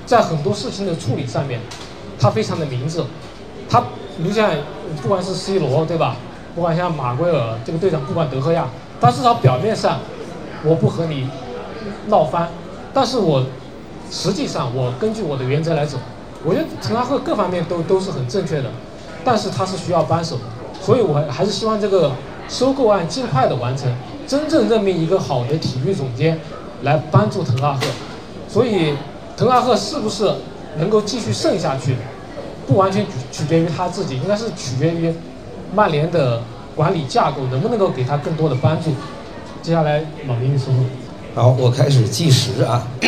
[0.06, 1.62] 在很多事情的处理上面，
[2.20, 3.02] 他非常的明智。
[3.70, 3.82] 他
[4.18, 4.52] 你像
[5.02, 6.18] 不管是 C 罗对吧？
[6.56, 8.68] 不管像马圭尔这个队长，不管德赫亚。
[9.00, 10.00] 但至少表面上，
[10.66, 11.30] 我不和你
[12.08, 12.50] 闹翻，
[12.94, 13.46] 但是我
[14.12, 15.98] 实际上我根据我的原则来走。
[16.44, 18.70] 我觉得滕哈赫各方面都都是很正确的，
[19.24, 20.38] 但是他是需要扳手，
[20.82, 22.12] 所以我还是希望这个
[22.48, 23.92] 收购案尽快的完成，
[24.28, 26.40] 真正任命一个好的体育总监
[26.84, 27.88] 来帮助滕哈赫。
[28.48, 28.96] 所以
[29.36, 30.32] 滕哈赫是不是
[30.78, 31.96] 能够继续胜下去，
[32.68, 35.14] 不完全取取决于他自己，应该是取决于
[35.74, 36.42] 曼联的。
[36.78, 38.92] 管理架构能不能够给他更多的帮助？
[39.64, 40.84] 接下来老林你说说。
[41.38, 42.88] 好，我开始计时啊。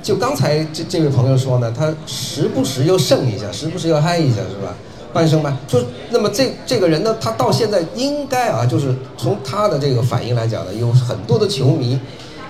[0.00, 4.72] 就刚才这这位朋友说呢，他时不时又胜一下，时不时又嗨一下，是吧？
[5.12, 5.56] 半生半。
[5.66, 11.98] 就那么这这个人呢，他到现在应该啊，就是从他的这个反应来讲呢，有很多的球迷，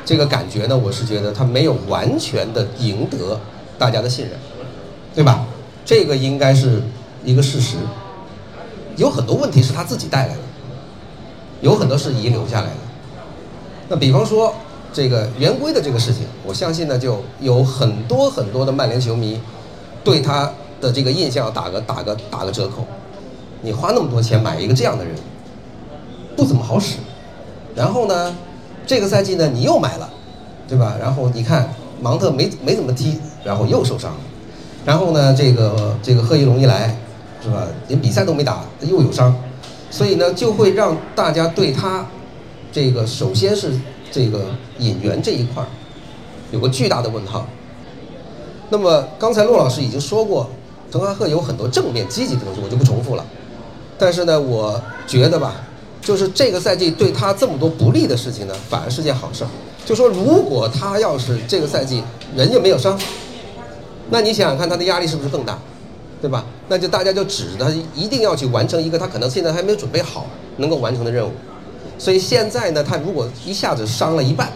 [0.05, 3.40] 这个感觉呢，我是觉得他没有完全的赢得
[3.79, 4.35] 大家的信任，
[5.14, 5.47] 对吧？
[5.87, 6.83] 这个应该是
[7.25, 7.77] 一个事实。
[8.97, 10.40] 有很多问题是他自己带来的，
[11.62, 12.91] 有很多是遗留下来的。
[13.92, 14.55] 那比方说
[14.90, 19.38] 这个圆规的这个事情，我相信呢，就有很多很多的曼联球迷
[20.02, 20.50] 对他
[20.81, 22.87] 的这个印象打个打个打个折扣。
[23.61, 25.14] 你花那么多钱买一个这样的人，
[26.35, 26.96] 不怎么好使。
[27.74, 28.35] 然后呢，
[28.87, 30.09] 这个赛季呢你又买了，
[30.66, 30.96] 对吧？
[30.98, 31.68] 然后你看
[32.00, 34.20] 芒特没没怎么踢，然后又受伤了。
[34.87, 36.96] 然后呢，这个这个贺一龙一来。
[37.44, 37.66] 是吧？
[37.88, 39.35] 连比赛都没打，又有伤，
[39.90, 42.07] 所以呢，就会让大家对他
[42.72, 43.70] 这个首先是
[44.11, 44.46] 这个
[44.78, 45.68] 引援这一块儿
[46.50, 47.46] 有个巨大的问号。
[48.70, 50.48] 那么刚才骆老师已经说过，
[50.90, 53.24] 滕哈赫有很多正面积极的东西，我就不重复了。
[53.98, 55.56] 但是呢，我觉得吧，
[56.00, 59.50] 就是这个赛季对他这么多不利的事情呢，反而是件好事儿。
[59.85, 62.02] 就说如果他要是这个赛季
[62.35, 62.98] 人家没有伤，
[64.08, 65.58] 那你想想看，他的压力是不是更大？
[66.22, 66.46] 对吧？
[66.68, 70.26] 那就大家就指着他一定要去完成一个他可能现在还没有准备好
[70.58, 71.32] 能够完成的任务，
[72.03, 74.51] 所以现在呢，他如果一下子伤了一半，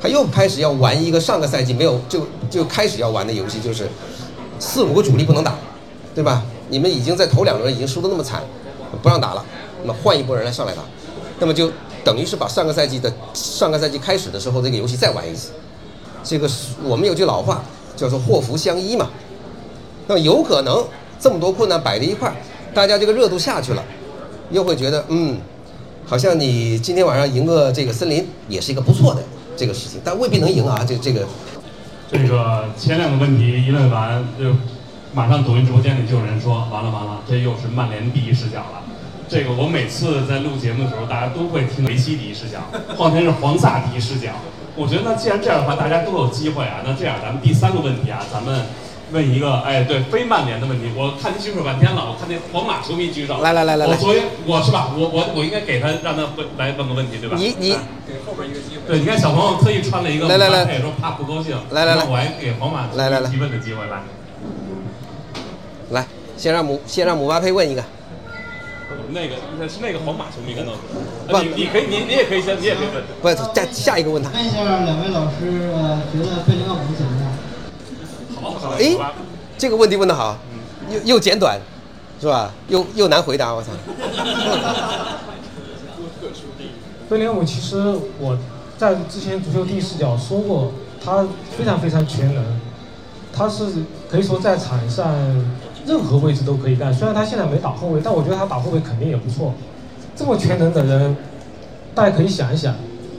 [0.00, 3.88] 他又开始要玩一个上个赛季没有就就开始要玩的游戏，就是
[4.58, 5.54] 四五个主力不能打，
[6.12, 6.42] 对吧？
[6.70, 8.42] 你们已经在头两轮已经输得那么惨，
[9.00, 9.44] 不让打了，
[9.82, 10.82] 那么换一波人来上来打，
[11.38, 11.70] 那么就
[12.02, 15.52] 等于是把上个赛季的上个赛季开始的时候这个游戏再玩一次。
[16.24, 16.50] 这个
[16.82, 17.62] 我们有句老话
[17.94, 19.08] 叫做祸福相依嘛。
[20.08, 20.84] 那么有可能
[21.20, 22.34] 这么多困难摆在一块儿，
[22.74, 23.84] 大家这个热度下去了，
[24.50, 25.38] 又会觉得嗯，
[26.04, 29.22] 好像你今天晚上赢个这个森林也是一个不错的
[29.56, 30.84] 这个事情，但未必能赢啊。
[30.86, 31.26] 这这个，
[32.10, 34.54] 这个前两个问题一问完，就
[35.14, 38.82] 马上抖音直播间里就有人说完了完了，这又是曼联第一视角了。
[39.28, 42.58] 这个我每次在录节目的时候，大家都会听梅西第一视角，
[42.96, 44.28] 况且是黄萨第一视角。
[44.76, 46.82] 我觉得那既然这样的话，大家都有机会啊。
[46.84, 48.66] 那这样咱们第三个问题啊，咱们。
[49.12, 50.90] 问一个，哎，对，非曼联的问题。
[50.96, 53.40] 我看您举手半天了，我看那皇马球迷举手。
[53.40, 54.90] 来来来来来我昨天我是吧？
[54.96, 57.36] 我我我应该给他让他问来问个问题，对吧？
[57.38, 57.70] 你你
[58.06, 58.82] 给后边一个机会。
[58.88, 61.56] 对，你看小朋友特意穿了一个来来来姆巴佩说怕不高兴。
[61.70, 64.02] 来来来我还给皇马来来来提问的机会来。
[65.90, 67.84] 来，先让姆先让姆巴佩问一个。
[69.14, 70.72] 那个那是那个皇马球迷跟到
[71.28, 73.04] 不你你可以你你也可以先你也可以问。
[73.20, 74.30] 不，下下一个问他。
[74.30, 77.21] 问一下两位老师，呃，觉得贝林厄姆怎么样？
[78.78, 78.96] 哎，
[79.56, 80.36] 这个问题问得好，
[80.90, 81.58] 又又简短，
[82.20, 82.52] 是吧？
[82.68, 83.68] 又又难回答，我操。
[87.08, 87.76] 贝林厄姆其实
[88.18, 88.38] 我
[88.78, 90.72] 在之前足球第一视角说过，
[91.04, 91.26] 他
[91.56, 92.42] 非常非常全能，
[93.32, 93.66] 他是
[94.10, 95.14] 可以说在场上
[95.86, 96.92] 任何位置都可以干。
[96.92, 99.52] 虽然他现在没打后卫，但我觉得他打后卫肯定也不错。
[100.16, 101.16] 这么全能的人，
[101.94, 102.74] 大家可以想一想，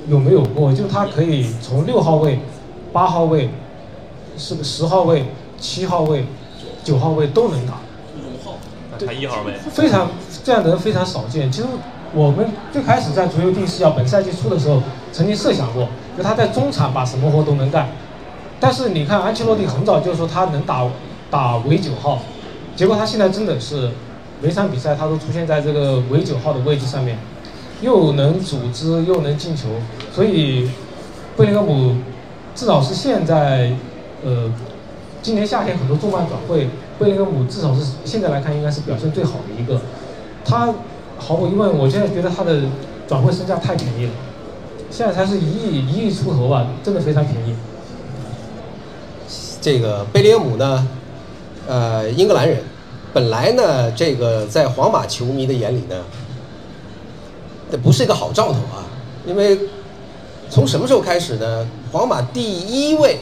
[0.07, 0.73] 有没有过？
[0.73, 2.39] 就他可以从六号位、
[2.91, 3.49] 八号位、
[4.37, 5.25] 是十号位、
[5.59, 6.25] 七号位、
[6.83, 7.73] 九号位都能打。
[9.05, 9.53] 他一号位。
[9.71, 10.11] 非常
[10.43, 11.51] 这样的人非常少见。
[11.51, 11.67] 其实
[12.13, 17.89] 我们最开始在足球第视角本赛季初的时候，曾经设想过，就他在中场把什么活都能干。
[18.59, 20.87] 但是你看安切洛蒂很早就说他能打
[21.29, 22.19] 打伪九号，
[22.75, 23.89] 结果他现在真的是
[24.41, 27.17] 每场比赛他都出现在这个伪九号的位置上面，
[27.81, 29.69] 又能组织又能进球，
[30.13, 30.69] 所以
[31.35, 31.97] 贝林厄姆
[32.55, 33.71] 至少是现在
[34.23, 34.51] 呃
[35.21, 36.67] 今年夏天很多重磅转会，
[36.99, 39.81] 贝林厄姆至少是现在来看应该是表现最好的一个。
[40.43, 40.73] 他
[41.17, 42.63] 毫无疑问，我现在觉得他的
[43.07, 44.12] 转会身价太便宜了，
[44.91, 47.55] 现在才是一亿一亿出头吧，真的非常便宜。
[49.62, 50.86] 这个贝林厄姆呢，
[51.65, 52.57] 呃，英格兰人，
[53.13, 55.95] 本来呢，这个在皇马球迷的眼里呢，
[57.71, 58.83] 这不是一个好兆头啊，
[59.25, 59.57] 因为
[60.49, 61.65] 从什么时候开始呢？
[61.93, 63.19] 皇马第一位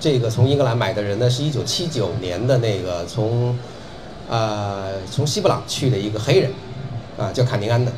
[0.00, 3.54] 这个从英格兰买的人呢，是一九七九年的那个从
[4.28, 6.50] 呃从西布朗去的一个黑人，
[7.18, 7.92] 啊，叫卡宁安的。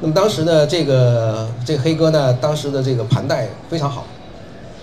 [0.00, 4.04] 那么当时呢，这个这个黑哥呢，当时的这个盘带非常好。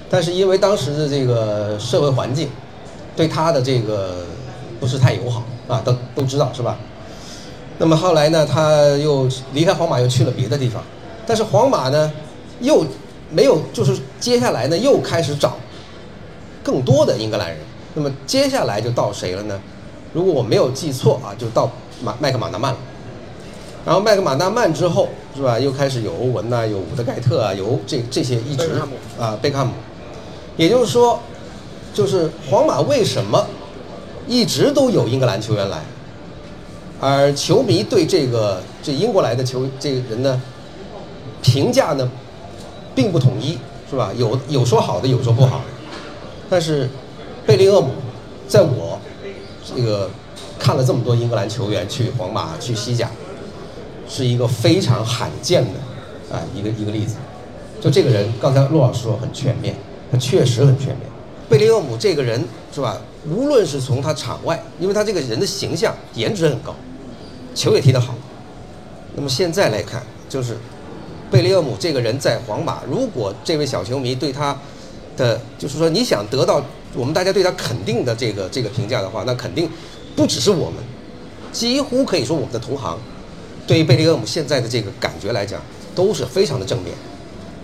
[0.10, 2.50] 但是因为当时的这个社会环境，
[3.16, 4.26] 对他的这个
[4.80, 6.78] 不是太友好啊，都都知道是吧？
[7.78, 10.82] 那么后来呢，他又离开皇马，又去了别的地方。
[11.28, 12.12] 但是皇马呢，
[12.62, 12.86] 又
[13.30, 15.58] 没有，就是接下来呢，又开始找
[16.65, 17.60] 更多的英格兰人。
[17.93, 19.62] 那么接下来就到谁了呢？
[20.12, 21.69] 如果我没有记错啊，就到
[22.01, 22.80] 马麦克马纳曼了。
[23.86, 25.60] 然后麦克马纳曼之后是吧？
[25.60, 28.71] 又开始有欧文呐、有伍德盖特啊，有这这些一直
[29.19, 29.73] 啊贝克汉姆。
[30.58, 31.19] 也就是说，
[31.93, 33.45] 就是皇马为什么
[34.28, 35.84] 一直都有英格兰球员来，
[36.99, 40.41] 而球迷对这个这英国来的球这个人呢，
[41.41, 42.10] 评价呢
[42.95, 43.58] 并不统一，
[43.89, 44.12] 是吧？
[44.17, 45.75] 有有说好的，有说不好的。
[46.50, 46.90] 但是
[47.46, 47.92] 贝利厄姆，
[48.48, 49.00] 在我
[49.66, 50.10] 这个
[50.60, 53.10] 看了这么多英格兰球员去皇马、去西甲，
[54.08, 57.16] 是一个非常罕见的啊一个一个例子。
[57.82, 59.76] 就这个人，刚才陆老师说很全面。
[60.12, 61.00] 他确实很全面。
[61.50, 63.02] 贝利厄姆这个人是吧？
[63.28, 66.76] 无论是从他场外，因为他这个人的形象、颜值很高，
[67.56, 68.14] 球也踢得好。
[69.16, 70.58] 那么现在来看，就是
[71.32, 74.56] 贝利厄姆这个人在皇马，如果这位小球迷对他
[75.17, 79.69] 的，就是说你想得到我们大家对他肯定的这个这个评价的话，那肯定
[80.15, 80.84] 不只是我们，
[81.51, 82.97] 几乎可以说我们的同行
[83.67, 85.62] 对于贝利厄姆现在的这个感觉来讲，
[85.93, 86.93] 都是非常的正面。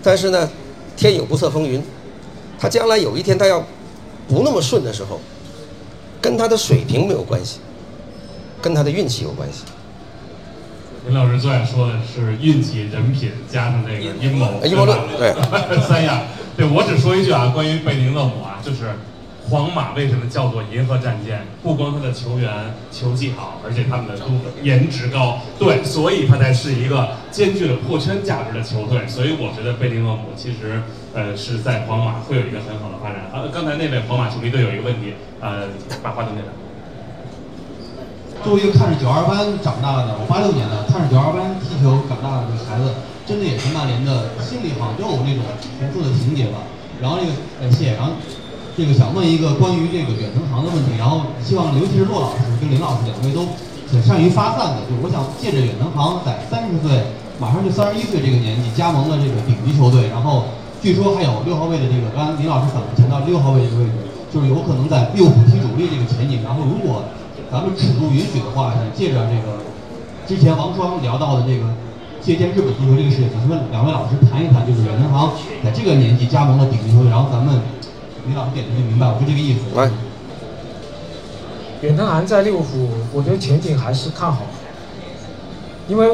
[0.02, 0.50] 但是呢，
[0.96, 1.82] 天有不测风云。
[2.58, 3.58] 他将来有一天他要
[4.28, 5.20] 不那么顺的时候，
[6.20, 7.58] 跟他的水平没有关系，
[8.60, 9.64] 跟他的运气有关系。
[11.04, 15.34] 林老师最爱说的是运气、人品加上这个阴谋，阴谋论对
[15.82, 16.22] 三样。
[16.56, 18.92] 对我只说一句啊，关于贝林厄姆啊，就是
[19.50, 21.46] 皇马为什么叫做银河战舰？
[21.62, 24.26] 不光他的球员球技好，而且他们的都
[24.62, 29.06] 颜值高，对，所以他才是一个兼具了破圈价值的球队。
[29.08, 30.82] 所以我觉得贝林厄姆其实。
[31.14, 33.28] 呃，是在皇马会有一个很好的发展。
[33.28, 35.68] 啊，刚才那位皇马球迷队有一个问题，呃，
[36.02, 36.48] 把话筒给他。
[38.42, 45.42] 作为一个看着九二班长大的，我八六年的，看着九二班踢球长大的这个孩子，真的也是曼联的心里好像都有那种
[45.78, 46.64] 重复的情节吧。
[47.00, 48.12] 然后这个呃谢，然后
[48.76, 53.46] 这个想问一个关于这个远藤航的问题，然后希望尤其是骆老师跟林老师两位都
[53.90, 57.02] 很善于发散的，就我想借着远藤航在三十岁，
[57.38, 60.44] 马上就三十一岁这个年纪加盟了这个顶级球队，然后。
[60.82, 63.92] 据说还有六号位的这个，刚刚林老师反复强调六号位这个位置，
[64.34, 66.42] 就是有可能在利物浦踢主力这个前景。
[66.42, 67.04] 然后如果
[67.52, 69.62] 咱们尺度允许的话，想借着这个
[70.26, 71.70] 之前王双聊到的这个
[72.24, 75.32] 借鉴日本足球这个事情，咱们两位老师谈一谈，就是远藤航
[75.64, 77.60] 在这个年纪加盟了顶级球队，然后咱们
[78.28, 79.60] 李老师点的就明白，我就这个意思。
[79.74, 79.90] 来，
[81.80, 84.42] 远藤航在利物浦，我觉得前景还是看好，
[85.88, 86.08] 因为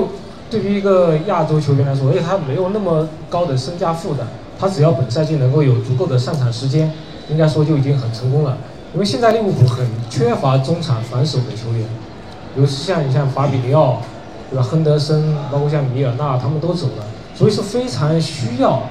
[0.50, 4.26] 对于一个亚洲球员来说，而且他没有那么高的身价负担，
[4.58, 6.90] 他只要本赛季能够有足够的上场时间，
[7.28, 8.56] 应该说就已经很成功了。
[8.94, 11.86] 因为现在利物浦很缺乏中场防守的球员，
[12.56, 14.00] 尤其像你像法比尼奥，
[14.50, 14.62] 对吧？
[14.62, 18.82] 亨德森，包括像米尔纳，他们都走了，所以是非常需要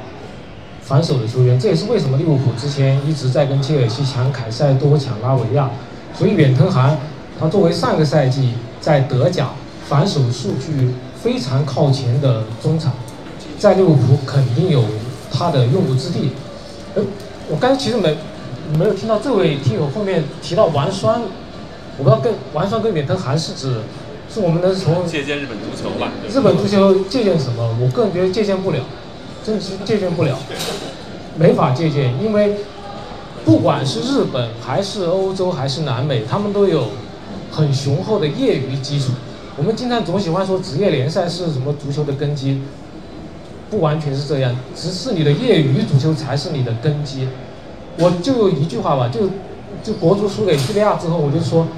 [0.82, 1.60] 防守的球员。
[1.60, 5.70] 这也是为什么利物浦之前一直在跟切尔西抢凯塞多、抢拉维亚。
[6.13, 6.98] 所以远藤航，
[7.39, 9.50] 他作为上个赛季在德甲
[9.88, 12.93] 防守数据非常靠前的中场，
[13.60, 14.84] 在利物浦肯定有
[15.32, 16.32] 他的用武之地。
[16.96, 17.04] 呃，
[17.50, 18.17] 我刚才其实没
[18.78, 21.22] 没有听到这位听友后面提到王霜，
[21.98, 23.82] 我不知道跟王霜跟远藤航是指，
[24.38, 26.12] 是我们能从借鉴日本足球吧？
[26.32, 27.76] 日本足球借鉴什么？
[27.82, 28.78] 我个人觉得借鉴不了，
[29.43, 30.38] 真的是借鉴不了，
[31.38, 32.58] 没法借鉴，因为。
[33.45, 36.89] 不管是日本还是欧洲还是南美，他们都有
[37.50, 39.13] 很雄厚的业余基础。
[39.56, 42.62] 我们经常总喜欢说职业联赛是什么足球的根基，
[43.69, 47.30] 不完全是这样，只是你的业余足球才是你的根基。
[47.97, 49.30] 我就一句话吧，就
[49.82, 51.69] 就国足输给叙利亚之后，我就说，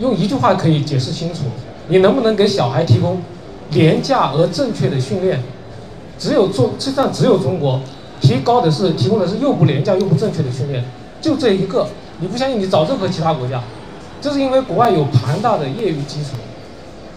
[0.00, 1.42] 用一句话可以解释清楚：
[1.90, 3.20] 你能不能给小孩提供
[3.72, 5.42] 廉价而正确的训练？
[6.18, 7.80] 只有中，实际上只有中国。
[8.20, 10.84] 提高的是提供的是又不廉价又不正确的训练，
[11.22, 11.88] 就这一个，
[12.20, 13.62] 你不相信你找任何其他国家，
[14.20, 16.32] 这是因为国外有庞大的业余基础。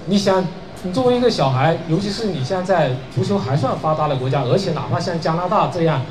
[0.06, 0.48] 你想，
[0.84, 6.02] 你作为一个小孩，尤其是你现在足球还算发达的国家，而且哪怕像加拿大这样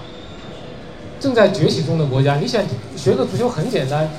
[1.19, 2.63] 正在崛起中的国家，你想
[2.95, 4.11] 学个足球很简单，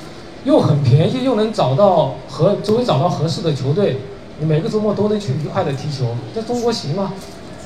[0.42, 3.98] 又很便宜，又能找到合周围找到合适的球队，
[4.40, 7.12] 你每个周末都能去愉快的踢球，在中国行吗？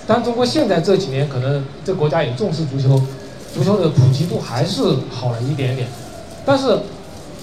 [0.07, 3.01] 但中国现在这几年可能这国家也重视足球，
[3.55, 5.89] 足球的普及度还是好了一点点。
[6.47, 6.79] 但是，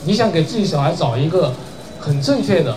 [0.05, 1.53] 你想给自己小孩找一个
[1.99, 2.75] 很正确的、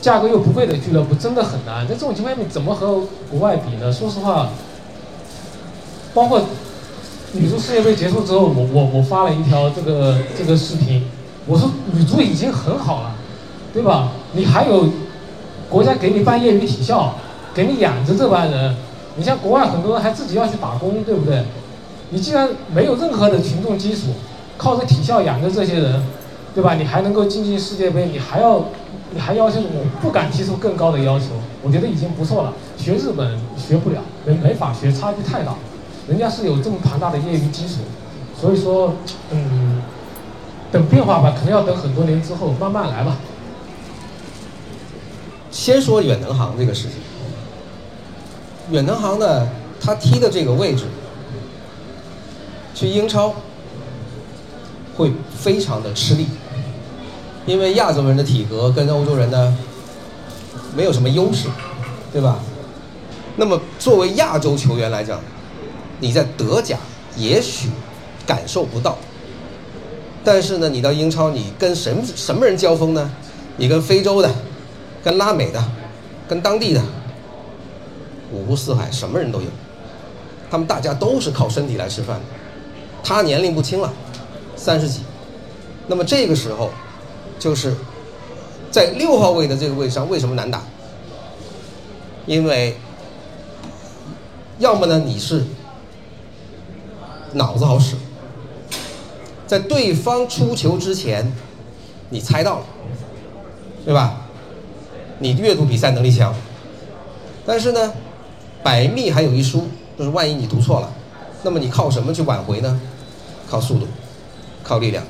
[0.00, 1.86] 价格又不贵的俱乐部，真的很难。
[1.86, 3.92] 在这种情况下，你怎么和国外比呢？
[3.92, 4.50] 说实话，
[6.12, 6.42] 包括
[7.32, 11.04] 女足世界杯结束之后，我我我发了一条这个这个视频，
[11.46, 13.14] 我说女足已经很好了，
[13.72, 14.10] 对吧？
[14.32, 14.88] 你还有
[15.68, 17.14] 国家给你办业余体校，
[17.54, 18.76] 给你养着这帮人。
[19.16, 21.42] 你像国外很多人还自己要去打工，对不对？
[22.10, 24.08] 你既然没有任何的群众基础，
[24.56, 26.02] 靠着体校养着这些人，
[26.54, 26.74] 对吧？
[26.74, 28.64] 你还能够进进世界杯，你还要，
[29.10, 31.26] 你还要求我不敢提出更高的要求，
[31.62, 32.52] 我觉得已经不错了。
[32.76, 35.54] 学日本学不了，没没法学，差距太大。
[36.06, 37.80] 人家是有这么庞大的业余基础，
[38.38, 38.92] 所以说，
[39.30, 39.82] 嗯，
[40.70, 43.16] 等变化吧，可能要等很多年之后，慢慢来吧。
[45.56, 46.90] 先说远藤航这个事情。
[48.70, 49.48] 远藤航呢，
[49.80, 50.84] 他踢的这个位置，
[52.74, 53.34] 去英超
[54.94, 56.26] 会非常的吃力，
[57.46, 59.56] 因为亚洲人的体格跟欧洲人呢
[60.76, 61.48] 没有什么优势，
[62.12, 62.38] 对吧？
[63.36, 65.18] 那么作为亚洲球员来讲，
[66.00, 66.76] 你在德甲
[67.16, 67.70] 也许
[68.26, 68.98] 感受不到，
[70.22, 73.10] 但是呢，你到英超，你跟什什么人交锋呢？
[73.56, 74.30] 你跟非洲的，
[75.06, 75.64] 跟拉美的，
[76.28, 76.82] 跟当地的。
[78.32, 79.46] 五湖四海，什么人都有，
[80.50, 82.24] 他们大家都是靠身体来吃饭的。
[83.04, 83.92] 他年龄不轻了，
[84.56, 85.02] 三十几，
[85.86, 86.70] 那么这个时候，
[87.38, 87.72] 就是
[88.72, 90.60] 在六号位的这个位置上，为什么难打？
[92.26, 92.76] 因为
[94.58, 95.44] 要么呢你是
[97.34, 97.94] 脑子好使，
[99.46, 101.32] 在对方出球之前，
[102.10, 102.66] 你猜到了，
[103.84, 104.25] 对吧？
[105.18, 106.34] 你阅读比赛能力强，
[107.44, 107.92] 但是呢？
[108.62, 110.92] 百密还有一疏，就是万一你读错了，
[111.44, 112.80] 那么你靠什么去挽回呢？
[113.48, 113.86] 靠速度，
[114.64, 115.04] 靠力量。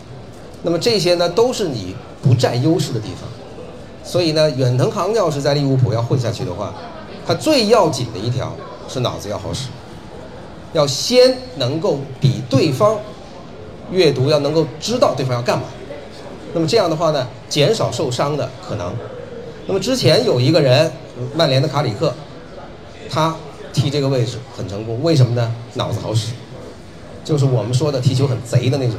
[0.62, 3.26] 那么这些呢，都是你不占优势的地方。
[4.04, 6.74] 所以呢，远藤航要是在利物浦要混下去的话，
[7.26, 8.54] 他最要紧的一条
[8.88, 9.68] 是脑子要好使，
[10.74, 12.98] 要先能够比对方
[13.90, 15.64] 阅读，要能够知道对方要干嘛。
[16.52, 18.92] 那么这样的话呢，减少受伤的可能。
[19.66, 20.90] 那么之前有一个人，
[21.34, 22.14] 曼联的卡里克，
[23.10, 23.34] 他。
[23.72, 25.54] 踢这个位置很成功，为什么呢？
[25.74, 26.28] 脑子好使，
[27.22, 28.96] 就是我们说的踢球很贼的那种。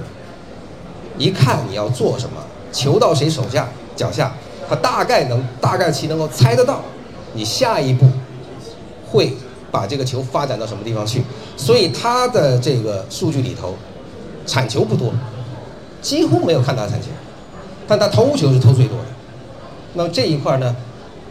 [1.17, 2.39] 一看你要做什么，
[2.71, 4.35] 球到谁手下脚下，
[4.69, 6.83] 他大概能大概其能够猜得到，
[7.33, 8.07] 你下一步
[9.07, 9.35] 会
[9.71, 11.23] 把这个球发展到什么地方去。
[11.57, 13.75] 所以他的这个数据里头，
[14.45, 15.11] 铲球不多，
[16.03, 17.07] 几乎没有看他铲球，
[17.87, 19.05] 但他偷球是偷最多的。
[19.97, 20.73] 那么这一块呢，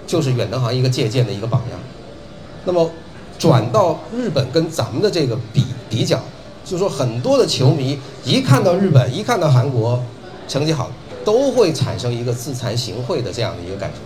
[0.07, 1.81] 就是远藤航一个借鉴的一个榜样。
[2.67, 2.91] 那么。
[3.39, 6.19] 转到日本跟咱们的这个比比较，
[6.65, 10.03] 就是说很多的球迷一看到日本，一看到韩国
[10.49, 10.91] 成绩好，
[11.23, 13.99] 都会产生一个自惭形秽的这样的一个感觉，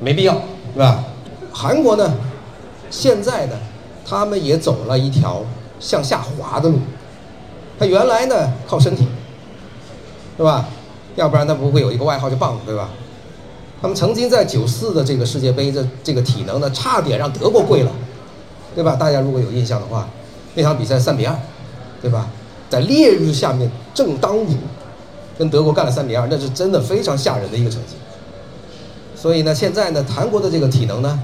[0.00, 0.32] 没必要，
[0.72, 1.04] 是吧？
[1.52, 2.10] 韩国呢，
[2.90, 3.56] 现在呢，
[4.02, 5.42] 他们也走了一条
[5.78, 6.78] 向下滑的路。
[7.78, 9.06] 他原来呢靠身体，
[10.38, 10.66] 对吧？
[11.16, 12.88] 要不然他不会有一个外号叫“棒子”，对吧？
[13.80, 17.92] 他们曾经在九四的这个世界杯的这个体能呢，差点让德国跪了，
[18.74, 18.96] 对吧？
[18.96, 20.08] 大家如果有印象的话，
[20.54, 21.34] 那场比赛三比二，
[22.02, 22.28] 对吧？
[22.68, 24.48] 在烈日下面正当午，
[25.38, 27.94] 跟德国干了三比二，那是真的非常吓人的一个成绩。
[29.14, 31.20] 所以呢，现在呢，韩国的这个体能呢，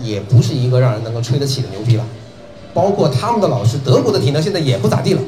[0.00, 2.04] 也不是一个让人能够吹得起的牛逼了。
[2.74, 5.22] 包括他们的老师，德国的体能现在也不咋地了。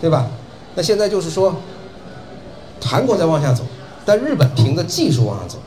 [0.00, 0.28] 对吧？
[0.76, 1.56] 那现在就是说，
[2.80, 3.64] 韩国在往下走，
[4.04, 5.58] 但日本凭着技术往上走，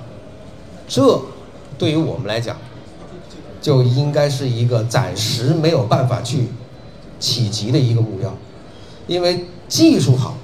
[0.91, 1.21] 这
[1.77, 2.57] 对于我们来讲，
[3.61, 6.47] 就应该是一个暂时没有办法去
[7.17, 8.35] 企及的一个目标，
[9.07, 10.35] 因为技术好，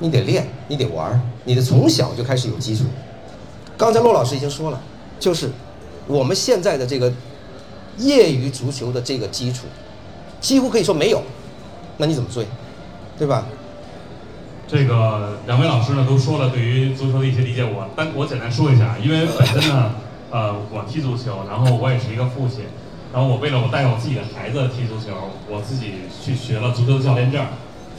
[0.00, 2.86] 你得练，你得玩，你得从小就开始有基础。
[3.78, 4.80] 刚才骆老师已经说了，
[5.20, 5.48] 就是
[6.08, 7.12] 我们现在的这个
[7.98, 9.66] 业余足球的这个基础，
[10.40, 11.22] 几乎可以说没有，
[11.98, 12.44] 那你怎么追？
[13.16, 13.46] 对吧？
[14.72, 19.92] 这个两位老师呢都说了对于足球的一些理解，我单我简单说一下，因为本身呢，
[20.30, 22.64] 呃，我踢足球，然后我也是一个父亲，
[23.12, 25.12] 然后我为了我带我自己的孩子踢足球，
[25.46, 27.44] 我自己去学了足球教练证，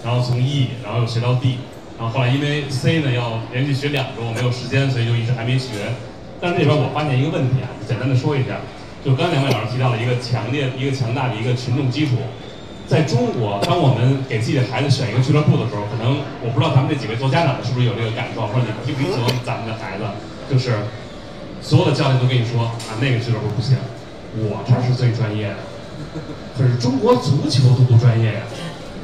[0.03, 1.59] 然后从 E，然后又学到 D，
[1.99, 5.93] 然后后来因为 C 呢要连续学两周，没有时间，所以就一直还没学。
[6.41, 8.57] 但是这边我发现一个问题啊，简单的说一下，
[9.05, 12.17] 就刚两位老师提到了一个强烈、一个强大的一个群众基础。
[12.93, 20.05] 在中国，当我们给自己的孩子选一个俱乐部的时候，可能我不知道咱们这几位做家长的是不是有这个感受，或者你听不提醒咱们的孩子，
[20.45, 20.77] 就是
[21.57, 23.81] 所有的教练都跟你说啊，那个俱乐部不行，
[24.37, 25.65] 我这是最专业的。
[26.53, 28.45] 可是中国足球都不专业呀，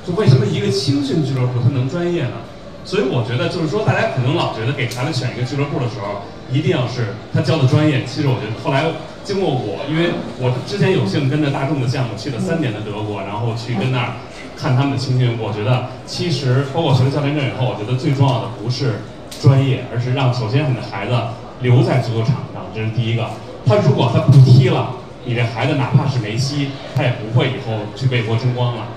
[0.05, 2.45] 就为什么一个青训俱乐部它能专业呢？
[2.85, 6.21] 所以我觉得就是说，大家可能老觉得给孩子选一个俱乐部的时候，
[6.53, 8.05] 一定要是他教的专业。
[8.05, 8.85] 其实我觉得后来。
[9.29, 10.09] 经过我，因为
[10.39, 14.13] 我之前有幸跟着大众的项目去了三年的德国，然后去跟那儿
[14.57, 15.37] 看他们的青训。
[15.37, 19.01] 我觉得其实包括学了教练证以后，我觉得最重要的不是
[19.39, 21.13] 专业，而是让首先你的孩子
[21.61, 23.29] 留在足球场上，这是第一个。
[23.67, 28.87] 他如果他不踢了，你这孩子哪怕是梅西，他也不会以后去为国争光了。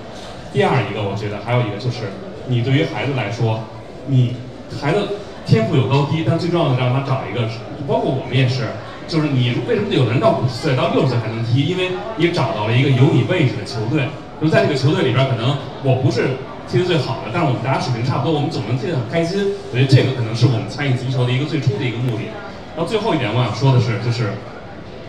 [0.51, 2.09] 第二一个，我觉得还有一个就是，
[2.47, 3.59] 你对于孩子来说，
[4.07, 4.33] 你
[4.81, 5.09] 孩子
[5.45, 7.47] 天赋有高低，但最重要的让他找一个，
[7.87, 8.69] 包括我们也是。
[9.07, 11.65] 就是你为什么有人到五十岁到六十岁还能踢？
[11.65, 14.07] 因为你找到了一个有你位置的球队。
[14.41, 16.35] 就在这个球队里边，可能我不是
[16.67, 19.39] 踢得最好的，但是我们大家水平差不多，我们总能踢得很开心。
[19.71, 22.27] 我觉得这个可能是我们参与足球的一个最初的一个目的。
[22.75, 24.33] 然后最后一点我想说的是，就是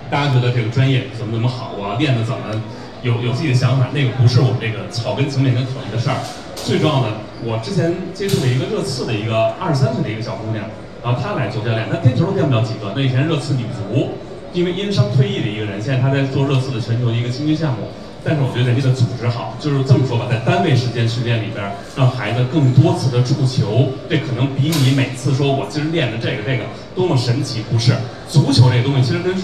[0.09, 2.63] 大家觉得这个专业怎么怎么好啊，练的怎么
[3.03, 6.17] 有有自己的想法，那个不是我们这个草根层面跟考虑的事儿。
[6.55, 7.09] 最重要的，
[7.43, 10.63] 我之前接触了一个热刺的一个二十三岁的一个小姑娘。
[11.05, 12.95] 然后他来做教练，他颠球都颠不了几个。
[12.97, 14.09] 那以前热刺女足，
[14.55, 17.89] 因为因伤退役的一个人，现在他在做热刺的全球一个青训项目。
[18.27, 21.61] 但是我觉得人家的组织好，就是这么说吧，在单位时间训练里边，
[21.95, 27.61] 让孩子更多次的触球，这可能比你每次说我今儿练的这个这个多么神奇。
[27.71, 27.93] 不是
[28.27, 29.37] 足球这个东西，其实跟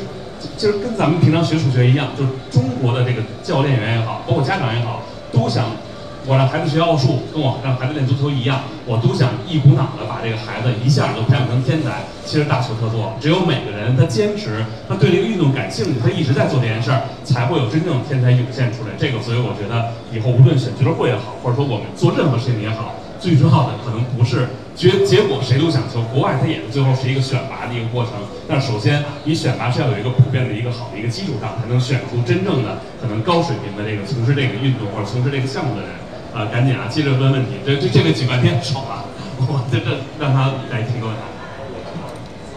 [0.57, 5.67] 其实跟咱们平常学数学一样，就是中国的这个教练员也好，包括家长也好，都想。
[6.27, 12.05] 我让孩子学奥数，跟我让孩子练足球一样，我都想一股脑的把这个孩子一下就培养成天才。
[12.25, 18.93] 其实大错特错，只有每个人他坚持，他对这个运动感兴趣，他一直在做这件事儿，才会有真正的天才涌现出来。
[18.99, 26.05] 这个，所以我觉得以后无论选俱乐部也好，或者说我们做任何事情也好，最重要的可能不是结结果谁都想求。
[26.13, 28.13] 国外他也是最后是一个选拔的一个过程，
[28.47, 35.91] 但首先你选拔是要有一个普遍的一个好的一个基础上，才能选出真正的可能高水平的这个从事这个运动或者从事这个项目的人。
[36.35, 37.59] 啊，赶紧啊，接着问问题。
[37.67, 39.05] 这这这位举半天手啊，
[39.39, 41.23] 我这这让他来提个问题。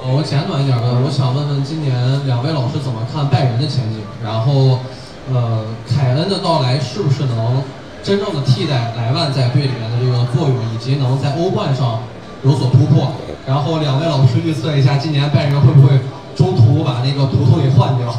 [0.03, 1.93] 呃，我简短一点的，我想问问今年
[2.27, 4.01] 两位老师怎么看拜仁的前景？
[4.23, 4.79] 然后，
[5.31, 7.63] 呃，凯恩的到来是不是能
[8.03, 12.03] 真正的替代莱万在队里面的这个作用，以及能在欧冠上
[12.43, 13.13] 有所突破？
[13.47, 15.99] 然后两位老师预测一下，今年拜仁会不会
[16.35, 18.13] 中途把那个图图给换掉？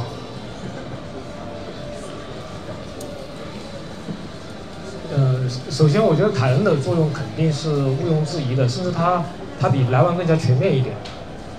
[5.70, 9.22] 首先，我觉得凯恩的作用肯定是毋庸置疑的，甚至他
[9.61, 10.95] 他比莱万更加全面一点。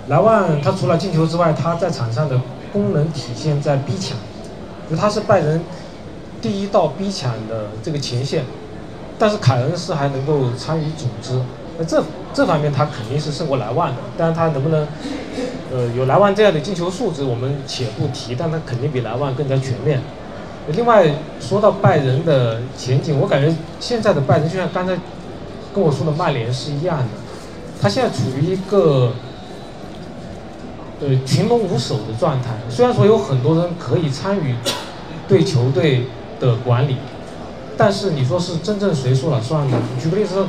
[0.08, 2.40] 莱万他除了进球之外，他在场上的
[2.72, 4.18] 功能体现在逼抢，
[4.90, 5.62] 就他是拜仁
[6.42, 8.44] 第一道逼抢的这个前线。
[9.18, 11.40] 但是凯恩是还能够参与组织，
[11.80, 13.98] 那这这方面他肯定是胜过莱万的。
[14.18, 14.86] 但是他能不能
[15.72, 20.02] 呃有莱万这样的进球素质，我们且不提，但他肯定比莱万更加全面。
[20.74, 21.06] 另外
[21.40, 24.98] 说到拜仁的前景，我感觉现在的拜仁就像刚才
[25.74, 27.06] 跟我说的曼联是一样的，
[27.82, 29.14] 他现在处于一个
[31.02, 32.52] 呃群龙无首的状态。
[32.70, 34.56] 虽然说有很多人可以参与
[35.28, 36.08] 对球队
[36.40, 36.98] 的管理，
[37.78, 39.78] 但是你说是真正谁说了算呢？
[40.02, 40.44] 举个例子，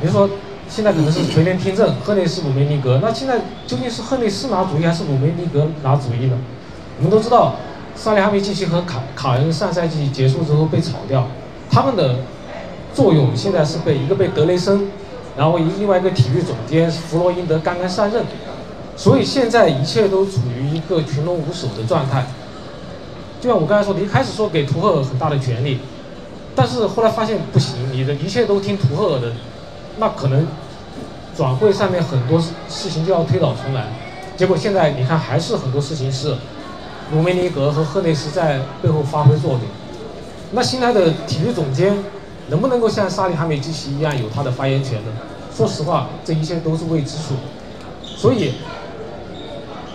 [0.00, 0.30] 比如说
[0.68, 6.38] 现在可能是垂帘听政，赫内斯鲁梅尼格，那现在究竟是赫内斯拿主意还是鲁梅尼格拿主意呢？
[6.98, 7.54] 我们都知道，
[8.00, 11.26] 萨利哈梅基奇和卡卡恩上赛季结束之后被炒掉，
[11.68, 12.14] 他们的
[12.94, 14.86] 作用现在是被一个被德雷森，
[15.36, 18.24] 然后另外一个体育总监弗洛因德刚刚上任，
[18.96, 22.24] 所以现在一切都处于一个群龙无首的状态。
[23.40, 25.80] 就像我刚才说的，一开始说给图赫尔很大的权利，
[26.54, 29.32] 但是后来发现不行，你的一切都听图赫尔的，
[29.98, 30.46] 那可能
[31.36, 33.86] 转会上面很多事情就要推倒重来。
[34.36, 36.36] 结果现在你看，还是很多事情是
[37.12, 39.60] 卢梅尼格和赫内斯在背后发挥作用。
[40.52, 41.96] 那新来的体育总监
[42.48, 45.12] 能不能够像沙利哈梅基奇一样有他的发言权呢？
[45.54, 47.34] 说实话，这一切都是未知数。
[48.04, 48.54] 所以，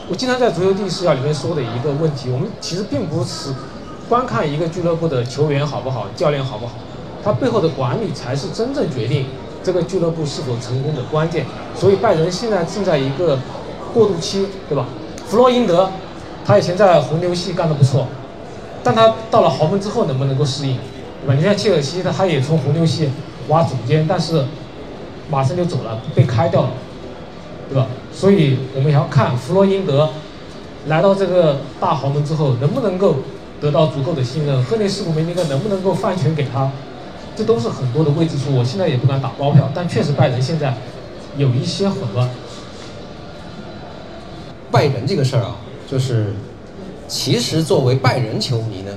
[0.09, 3.53] 我经常在足球第一视角里面说的一个问题，我们其实并不是
[4.09, 6.73] 观看一个俱乐部的球员好不好，教练好不好，
[7.23, 9.27] 他背后的管理才是真正决定
[9.63, 11.45] 这个俱乐部是否成功的关键。
[11.75, 13.39] 所以拜仁现在正在一个
[13.93, 14.85] 过渡期，对吧？
[15.25, 15.89] 弗洛因德，
[16.45, 18.07] 他以前在红牛系干得不错，
[18.83, 20.77] 但他到了豪门之后能不能够适应，
[21.25, 21.33] 对吧？
[21.33, 23.09] 你像切尔西，他他也从红牛系
[23.47, 24.45] 挖总监，但是
[25.29, 26.69] 马上就走了，被开掉了。
[27.69, 27.87] 对吧？
[28.13, 30.09] 所以我们也要看弗洛因德
[30.87, 33.15] 来到这个大豪门之后，能不能够
[33.59, 36.69] 得到足够的信任，赫内斯古梅尼格能不能够放权给他，
[37.35, 38.53] 这都是很多的未知数。
[38.53, 40.75] 我现在也不敢打包票，但确实拜仁现在
[41.37, 42.29] 有一些混乱。
[44.69, 45.55] 拜仁这个事儿啊，
[45.93, 46.33] 就是
[47.07, 48.91] 其实作为拜仁球迷呢，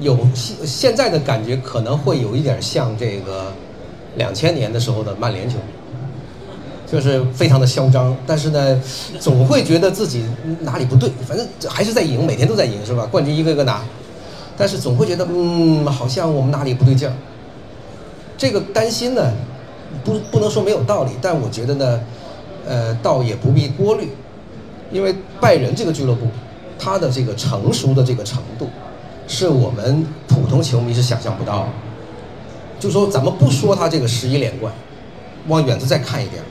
[0.00, 3.50] 有现现在的感觉可能会有一点像这个
[4.16, 5.62] 两千年的时候的曼联球迷。
[6.86, 8.80] 就是非常的嚣张，但是呢，
[9.18, 10.24] 总会觉得自己
[10.60, 13.08] 哪里不对，反正还是在赢，每天都在赢，是吧？
[13.10, 13.82] 冠军一个个拿，
[14.58, 17.14] 但是总会觉得，嗯，好像我们哪里不对劲儿。
[18.36, 19.32] 这个担心呢，
[20.04, 22.00] 不不能说没有道理，但我觉得呢，
[22.66, 24.10] 呃，倒也不必过滤，
[24.92, 26.26] 因为拜仁这个俱乐部，
[26.78, 28.68] 它的这个成熟的这个程度，
[29.28, 31.68] 是我们普通球迷是想象不到的。
[32.78, 34.72] 就说咱们不说他这个十一连冠，
[35.48, 36.42] 往远处再看一点。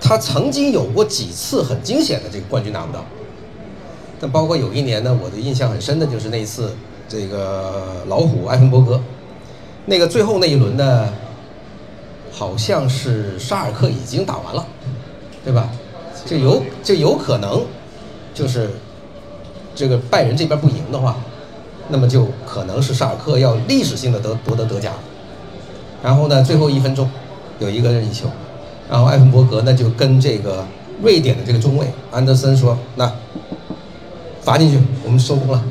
[0.00, 3.04] 他曾经有过几次很惊险的这个冠军拿不到，
[4.20, 6.76] 但包括有一年呢，我的印象很深的就是那一次
[7.08, 9.00] 这个老虎埃芬伯格，
[9.86, 11.08] 那个最后那一轮呢，
[12.30, 14.66] 好像是沙尔克已经打完了，
[15.42, 15.70] 对吧？
[16.26, 17.64] 这有这有可能，
[18.36, 18.68] 就是
[19.74, 21.16] 这个拜仁这边不赢的话，
[21.88, 24.92] 那么就可能是沙尔克要历史性的得夺得德甲，
[26.02, 27.08] 然后呢，最后一分钟
[27.58, 28.28] 有一个任意球。
[28.90, 30.64] 然后埃芬伯格呢就跟这个
[31.02, 33.10] 瑞典的这个中卫安德森说：“那
[34.42, 35.64] 罚进去，我们收工了，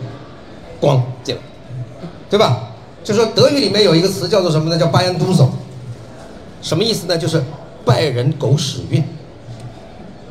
[0.82, 1.42] 咣进了，
[2.30, 2.72] 对吧？
[3.04, 4.78] 就说德语里面有一个词叫做什么呢？
[4.78, 5.50] 叫巴恩都索，
[6.62, 7.16] 什么意思呢？
[7.18, 7.42] 就是
[7.86, 9.02] 拜仁狗屎运。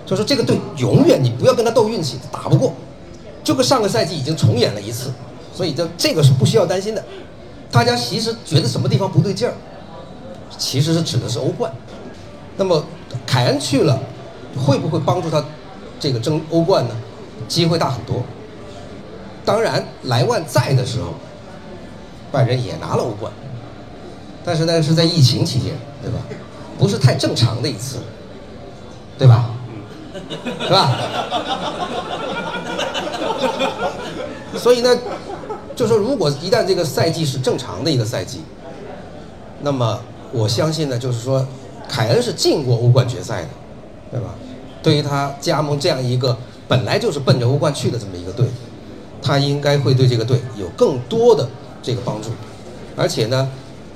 [0.06, 2.74] 就说这个队永远你不要跟他斗运气，打不过，
[3.42, 5.12] 就跟上个赛季已经重演了一次，
[5.54, 7.04] 所以这这个是不需要担心的。
[7.70, 9.54] 大家其实觉得什么地方不对劲儿，
[10.56, 11.72] 其实是指的是欧冠。”
[12.56, 12.84] 那么，
[13.26, 13.98] 凯恩去了，
[14.64, 15.44] 会不会帮助他
[15.98, 16.94] 这个争欧冠呢？
[17.48, 18.22] 机会大很多。
[19.44, 21.14] 当然，莱万在的时候，
[22.30, 23.32] 拜仁也拿了欧冠，
[24.44, 26.18] 但是那是在疫情期间，对吧？
[26.78, 27.98] 不是太正常的一次，
[29.18, 29.50] 对吧？
[30.64, 30.96] 是吧？
[34.56, 34.96] 所以呢，
[35.74, 38.40] 就说如果一旦这个赛季是正常的一个赛季，
[39.62, 40.00] 那么
[40.32, 41.46] 我相信呢，就是说。
[41.86, 43.48] 凯恩是进过欧冠决赛的，
[44.10, 44.34] 对吧？
[44.82, 46.34] 对于他加盟这样一个
[46.66, 48.46] 本来就是奔着欧冠去的这么一个队，
[49.22, 51.46] 他应该会对这个队有更多的
[51.82, 52.30] 这个帮助。
[52.96, 53.46] 而且呢，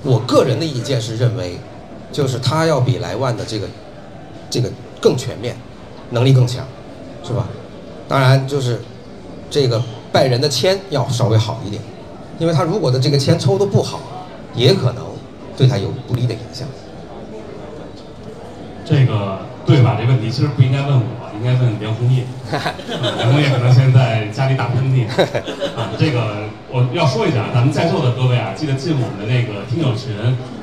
[0.02, 1.58] 我个人的意见是认为，
[2.12, 3.66] 就是他要比莱万的这个
[4.50, 5.56] 这个更全面，
[6.10, 6.64] 能力更强，
[7.22, 7.46] 是吧？
[8.08, 8.80] 当然就是
[9.50, 11.82] 这个拜仁的签要稍微好一点，
[12.38, 14.00] 因为他如果的这个签抽的不好，
[14.54, 15.04] 也可能
[15.56, 16.66] 对他有不利的影响。
[18.84, 19.98] 这个对吧？
[20.00, 22.24] 这问题其实不应该问我，应该问梁红叶。
[23.18, 25.06] 梁红叶可能现在家里打喷嚏。
[25.76, 30.16] 啊，这个我要说一下，咱们在座的各位啊，记得进我们的那个听友群，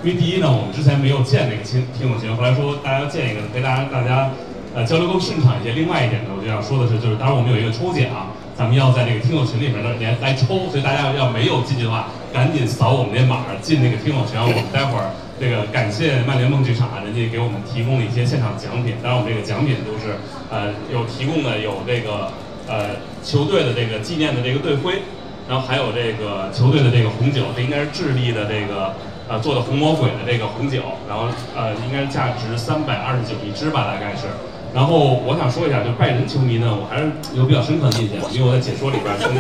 [0.04, 4.32] 因为第一呢，我们之前没有建那个听听友群，后来说大家要建一个，给大家大家
[4.76, 5.72] 呃交流更顺畅一些。
[5.72, 8.06] 另外一点呢，我就要说的是，就是当然我们有一个抽奖，
[8.54, 15.10] 咱们要在这个听友群里面呢来来抽，所以大家要没有进去的话，赶紧扫我们这码进那个听友群，我们待会儿。
[15.38, 18.96] 这个感谢曼联梦剧场啊，人家给我们提供了一些现场奖品。
[19.04, 20.16] 当然，我们这个奖品都是
[20.50, 22.32] 呃有提供的有这个
[22.68, 25.04] 呃球队的这个纪念的这个队徽，
[25.50, 28.96] 然后还有这个球队的这个红酒，这应该是智利的这个
[29.28, 34.28] 呃做的红魔鬼的这个红酒，然后呃应该价值三百二十九一支吧，大概是。
[34.76, 39.40] 然后我想说一下，就拜仁球迷呢，我还是有比较深刻的印象，因为我在解说里边曾经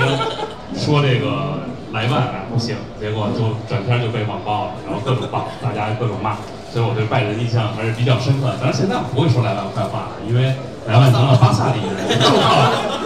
[0.79, 1.59] 说这个
[1.91, 6.39] 莱万啊不行，结果就转天就被网暴了，然后各种爆，大家各种骂，
[6.71, 8.55] 所以我对拜仁印象还是比较深刻的。
[8.63, 10.55] 当然现在我不会说莱万坏话了，因为
[10.87, 12.15] 莱万成了巴萨的一员，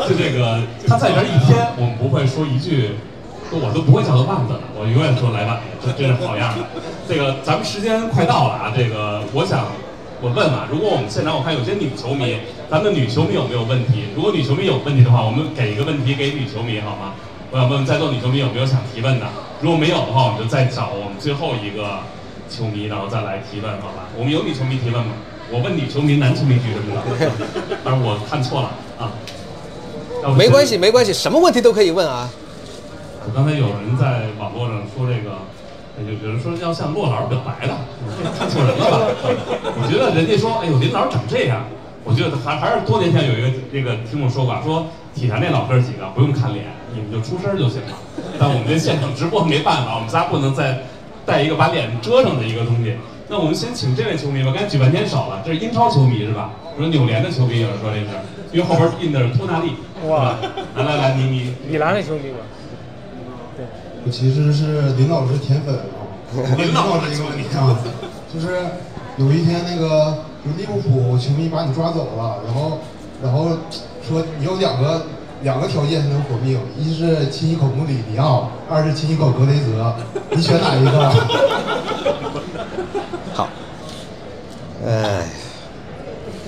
[0.05, 2.93] 就这个他在这一天，我们不会说一句。
[3.49, 6.61] 我都不会叫他万子了，我永远说莱万，这真是好样的。
[7.09, 9.65] 这个咱们时间快到了啊，这个我想。
[10.21, 12.35] 我问问，如果我们现场我看有些女球迷，
[12.69, 14.03] 咱们女球迷有没有问题？
[14.13, 17.13] 如果女球迷有问题的话，我们给一个问题给女球迷好吗？
[17.51, 19.25] 我想问问在座女球迷有没有想提问的？
[19.61, 21.99] 如果没有的话，我们就再找我们最后一个
[22.49, 24.11] 球迷，然后再来提问，好吧？
[24.17, 25.13] 我们有女球迷提问吗？
[25.51, 27.31] 我问女球迷，男球迷举什么手？
[27.85, 29.15] 但 是我看错了啊。
[30.37, 32.29] 没关系，没关系，什么问题都可以问啊。
[33.25, 35.39] 我刚才有人在网络上说这个。
[36.07, 37.77] 有有人说要向骆老师表白了，
[38.37, 38.97] 看错人了吧？
[39.75, 41.65] 我觉得人家说，哎呦，林老师长这样，
[42.03, 47.97] 我觉得还还是多年前有一个这个听众说过，说体坛那老哥几个不用看脸，你们就出声就行了。
[48.39, 50.79] 但我们这现场直播没办法，我们仨不能再
[51.25, 52.95] 带一个把脸遮上的一个东西。
[53.27, 56.51] 那我们先请这位球迷吧，刚才举半天手了，这是英超球迷是吧？
[56.77, 58.07] 说纽联的球迷，有人说这是，
[58.53, 59.75] 因为后边印的是托纳利，
[60.07, 60.35] 哇，
[60.75, 62.39] 来来来，你你米兰的球迷吧。
[64.09, 65.81] 我其实是林老师铁粉啊，
[66.33, 67.77] 我问林老师一个问题啊，
[68.33, 68.47] 就是
[69.17, 72.79] 有一天那个就利物浦球迷把你抓走了，然后
[73.21, 73.49] 然后
[74.01, 75.05] 说你有两个
[75.43, 79.93] 两个条件才能活命，一是亲一口穆里尼奥，二是亲一口格雷泽，
[80.31, 81.13] 你选哪一个？
[83.35, 83.47] 好，
[84.87, 85.29] 哎，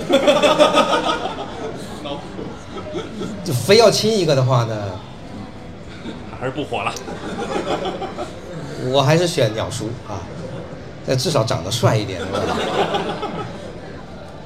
[3.46, 4.76] 就非要亲一个的话呢？
[6.42, 6.92] 还是不火了。
[8.90, 10.18] 我还是选鸟叔啊，
[11.06, 12.20] 但至少长得帅一点。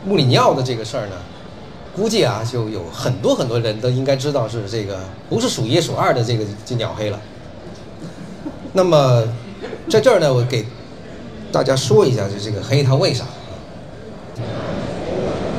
[0.06, 1.16] 穆里尼奥的这个事儿呢，
[1.96, 7.20] 估计啊就有很多很多人都应该知道是这个不是数一数二的这个这鸟黑了。
[8.74, 9.24] 那么
[9.90, 10.66] 在这儿呢，我给
[11.50, 13.24] 大家说一下，就这个黑他为啥？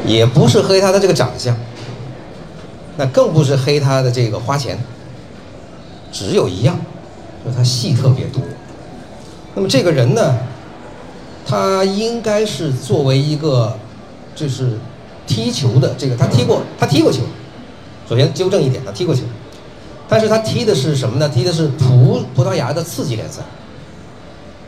[0.04, 1.56] 也不是黑他的这个长相，
[2.98, 4.78] 那更不是黑他的这个花钱。
[6.12, 6.78] 只有一样，
[7.44, 8.42] 就是他戏特别多。
[9.54, 10.36] 那么这个人呢，
[11.46, 13.76] 他应该是作为一个，
[14.34, 14.78] 就是
[15.26, 17.20] 踢球的这个，他踢过，他踢过球。
[18.08, 19.22] 首先纠正一点，他踢过球，
[20.08, 21.28] 但是他踢的是什么呢？
[21.28, 23.42] 踢的是葡葡萄牙的次级联赛。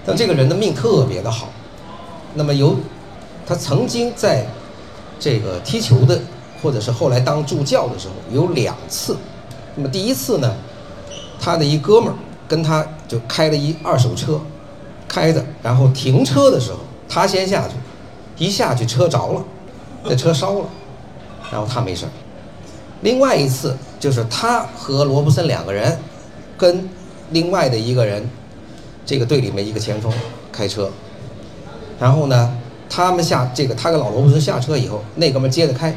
[0.04, 1.50] 但这个人的命特别的好。
[2.34, 2.76] 那么有，
[3.46, 4.46] 他曾经在
[5.20, 6.18] 这个踢球的，
[6.62, 9.16] 或者是后来当助教的时候，有两次。
[9.74, 10.54] 那么第一次呢？
[11.40, 12.14] 他的一哥们儿
[12.46, 14.40] 跟他就开了一二手车，
[15.06, 16.78] 开着，然后停车的时候，
[17.08, 17.74] 他先下去，
[18.44, 19.44] 一下去车着了，
[20.04, 20.66] 那车烧了，
[21.50, 22.08] 然后他没事儿。
[23.02, 25.96] 另外一次就是他和罗布森两个人，
[26.56, 26.88] 跟
[27.30, 28.28] 另外的一个人，
[29.06, 30.12] 这个队里面一个前锋
[30.50, 30.90] 开车，
[32.00, 32.56] 然后呢，
[32.90, 35.94] 他们下这个他跟老罗布森下车以后，那哥们接着开，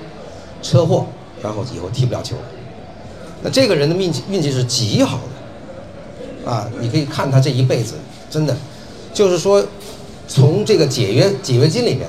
[0.61, 1.05] 车祸，
[1.41, 2.35] 然后以后踢不了球。
[3.41, 5.23] 那这个人的运气运气是极好的，
[6.45, 7.95] 啊，你可以看他这一辈子，
[8.29, 8.55] 真的，
[9.13, 9.63] 就是说，
[10.27, 12.07] 从这个解约解约金里面，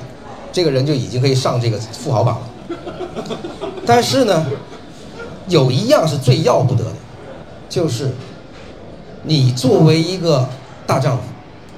[0.51, 2.49] 这个人就已经可以上这个富豪榜了。
[3.85, 4.45] 但是呢，
[5.47, 6.93] 有一样是最要不得的，
[7.69, 8.11] 就是
[9.23, 10.47] 你作为一个
[10.87, 11.23] 大丈夫，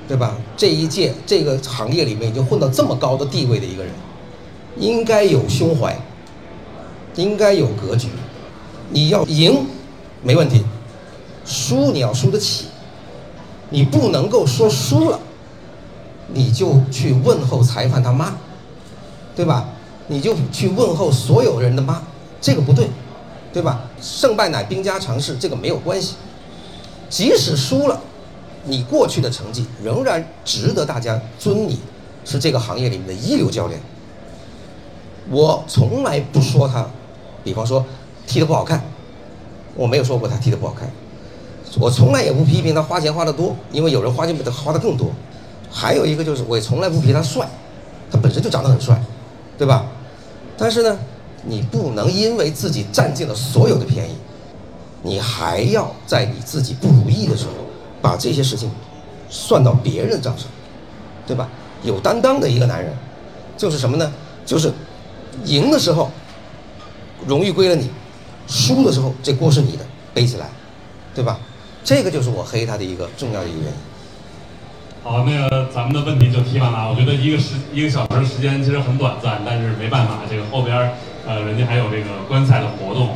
[0.07, 0.37] 对吧？
[0.55, 3.91] 这一届这个行业里面已经混到这么高的地位的一个人，
[4.77, 5.97] 应该有胸怀，
[7.15, 8.07] 应该有格局。
[8.91, 9.65] 你要赢，
[10.21, 10.59] 没问题；
[11.45, 12.65] 输你要输得起。
[13.69, 15.19] 你不能够说输了，
[16.33, 18.35] 你就去问候裁判他妈，
[19.35, 19.69] 对吧？
[20.07, 22.01] 你就去问候所有人的妈，
[22.41, 22.89] 这个不对，
[23.53, 23.81] 对吧？
[24.01, 26.15] 胜败乃兵家常事，这个没有关系。
[27.09, 27.99] 即使输了，
[28.65, 31.79] 你过去的成绩仍然值得大家尊你，
[32.23, 33.79] 是这个行业里面的一流教练。
[35.29, 36.85] 我从来不说他，
[37.43, 37.85] 比方说。
[38.27, 38.83] 踢得不好看，
[39.75, 40.91] 我没有说过他踢得不好看，
[41.79, 45.11] 我从来也不批评他花钱花得多，因为有人花钱比他花的更多。
[45.69, 47.45] 还有一个就是，我也从来不批他帅，
[48.09, 49.01] 他本身就长得很帅，
[49.57, 49.85] 对吧？
[50.57, 50.97] 但是呢，
[51.43, 54.15] 你不能因为自己占尽了所有的便宜，
[55.03, 57.51] 你还要在你自己不如意的时候，
[58.01, 58.71] 把这些事情
[59.29, 60.47] 算到别人账上，
[61.27, 61.49] 对吧？
[61.83, 62.93] 有担当的一个男人，
[63.57, 64.13] 就是什么呢？
[64.45, 64.71] 就是
[65.43, 66.09] 赢的时候
[67.27, 67.89] 荣誉归了你，
[68.47, 70.47] 输的时候这锅是你的，背起来，
[71.13, 71.37] 对吧？
[71.85, 73.73] 这个就是我黑他的一个重要的一个原因。
[75.03, 76.89] 好，那个咱们的问题就提完了。
[76.89, 80.91] 我觉得一个时一个小时时间其实很短暂，但是没办法，这个后边
[81.27, 83.15] 呃人家还有这个观赛的活动。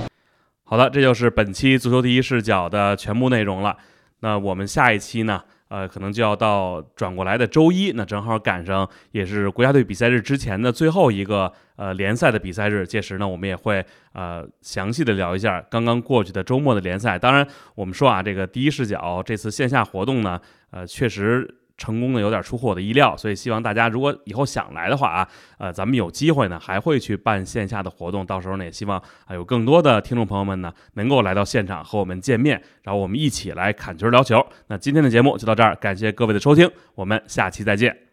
[0.63, 3.75] 好的，这就是本期足球第一视角的全部内容了。
[4.19, 5.41] 那我们下一期呢？
[5.69, 12.85] 呃，可能就要到转过来的周一，那正好赶上也是国家队比赛日之前的最后一个呃联赛的比赛日。
[12.85, 17.17] 届时呢，我们也会呃详细的聊一下刚刚过去的周末的联赛。
[17.17, 20.41] 当然，我们说啊，这个第一视角这次线下活动呢，
[20.71, 21.55] 呃，确实。
[21.79, 25.27] 成功的有点出乎我的意料，所以希望大家如果以后想来的话啊，
[25.57, 34.45] 呃，咱们有机会呢还会去办线下的活动，到时候呢也希望啊有更多的听众朋友们呢能够来到现场和我们见面，然后我们一起来砍球聊球。
[34.67, 38.08] 那今天的节目就到这儿，感谢各位的收听，我们下期再见。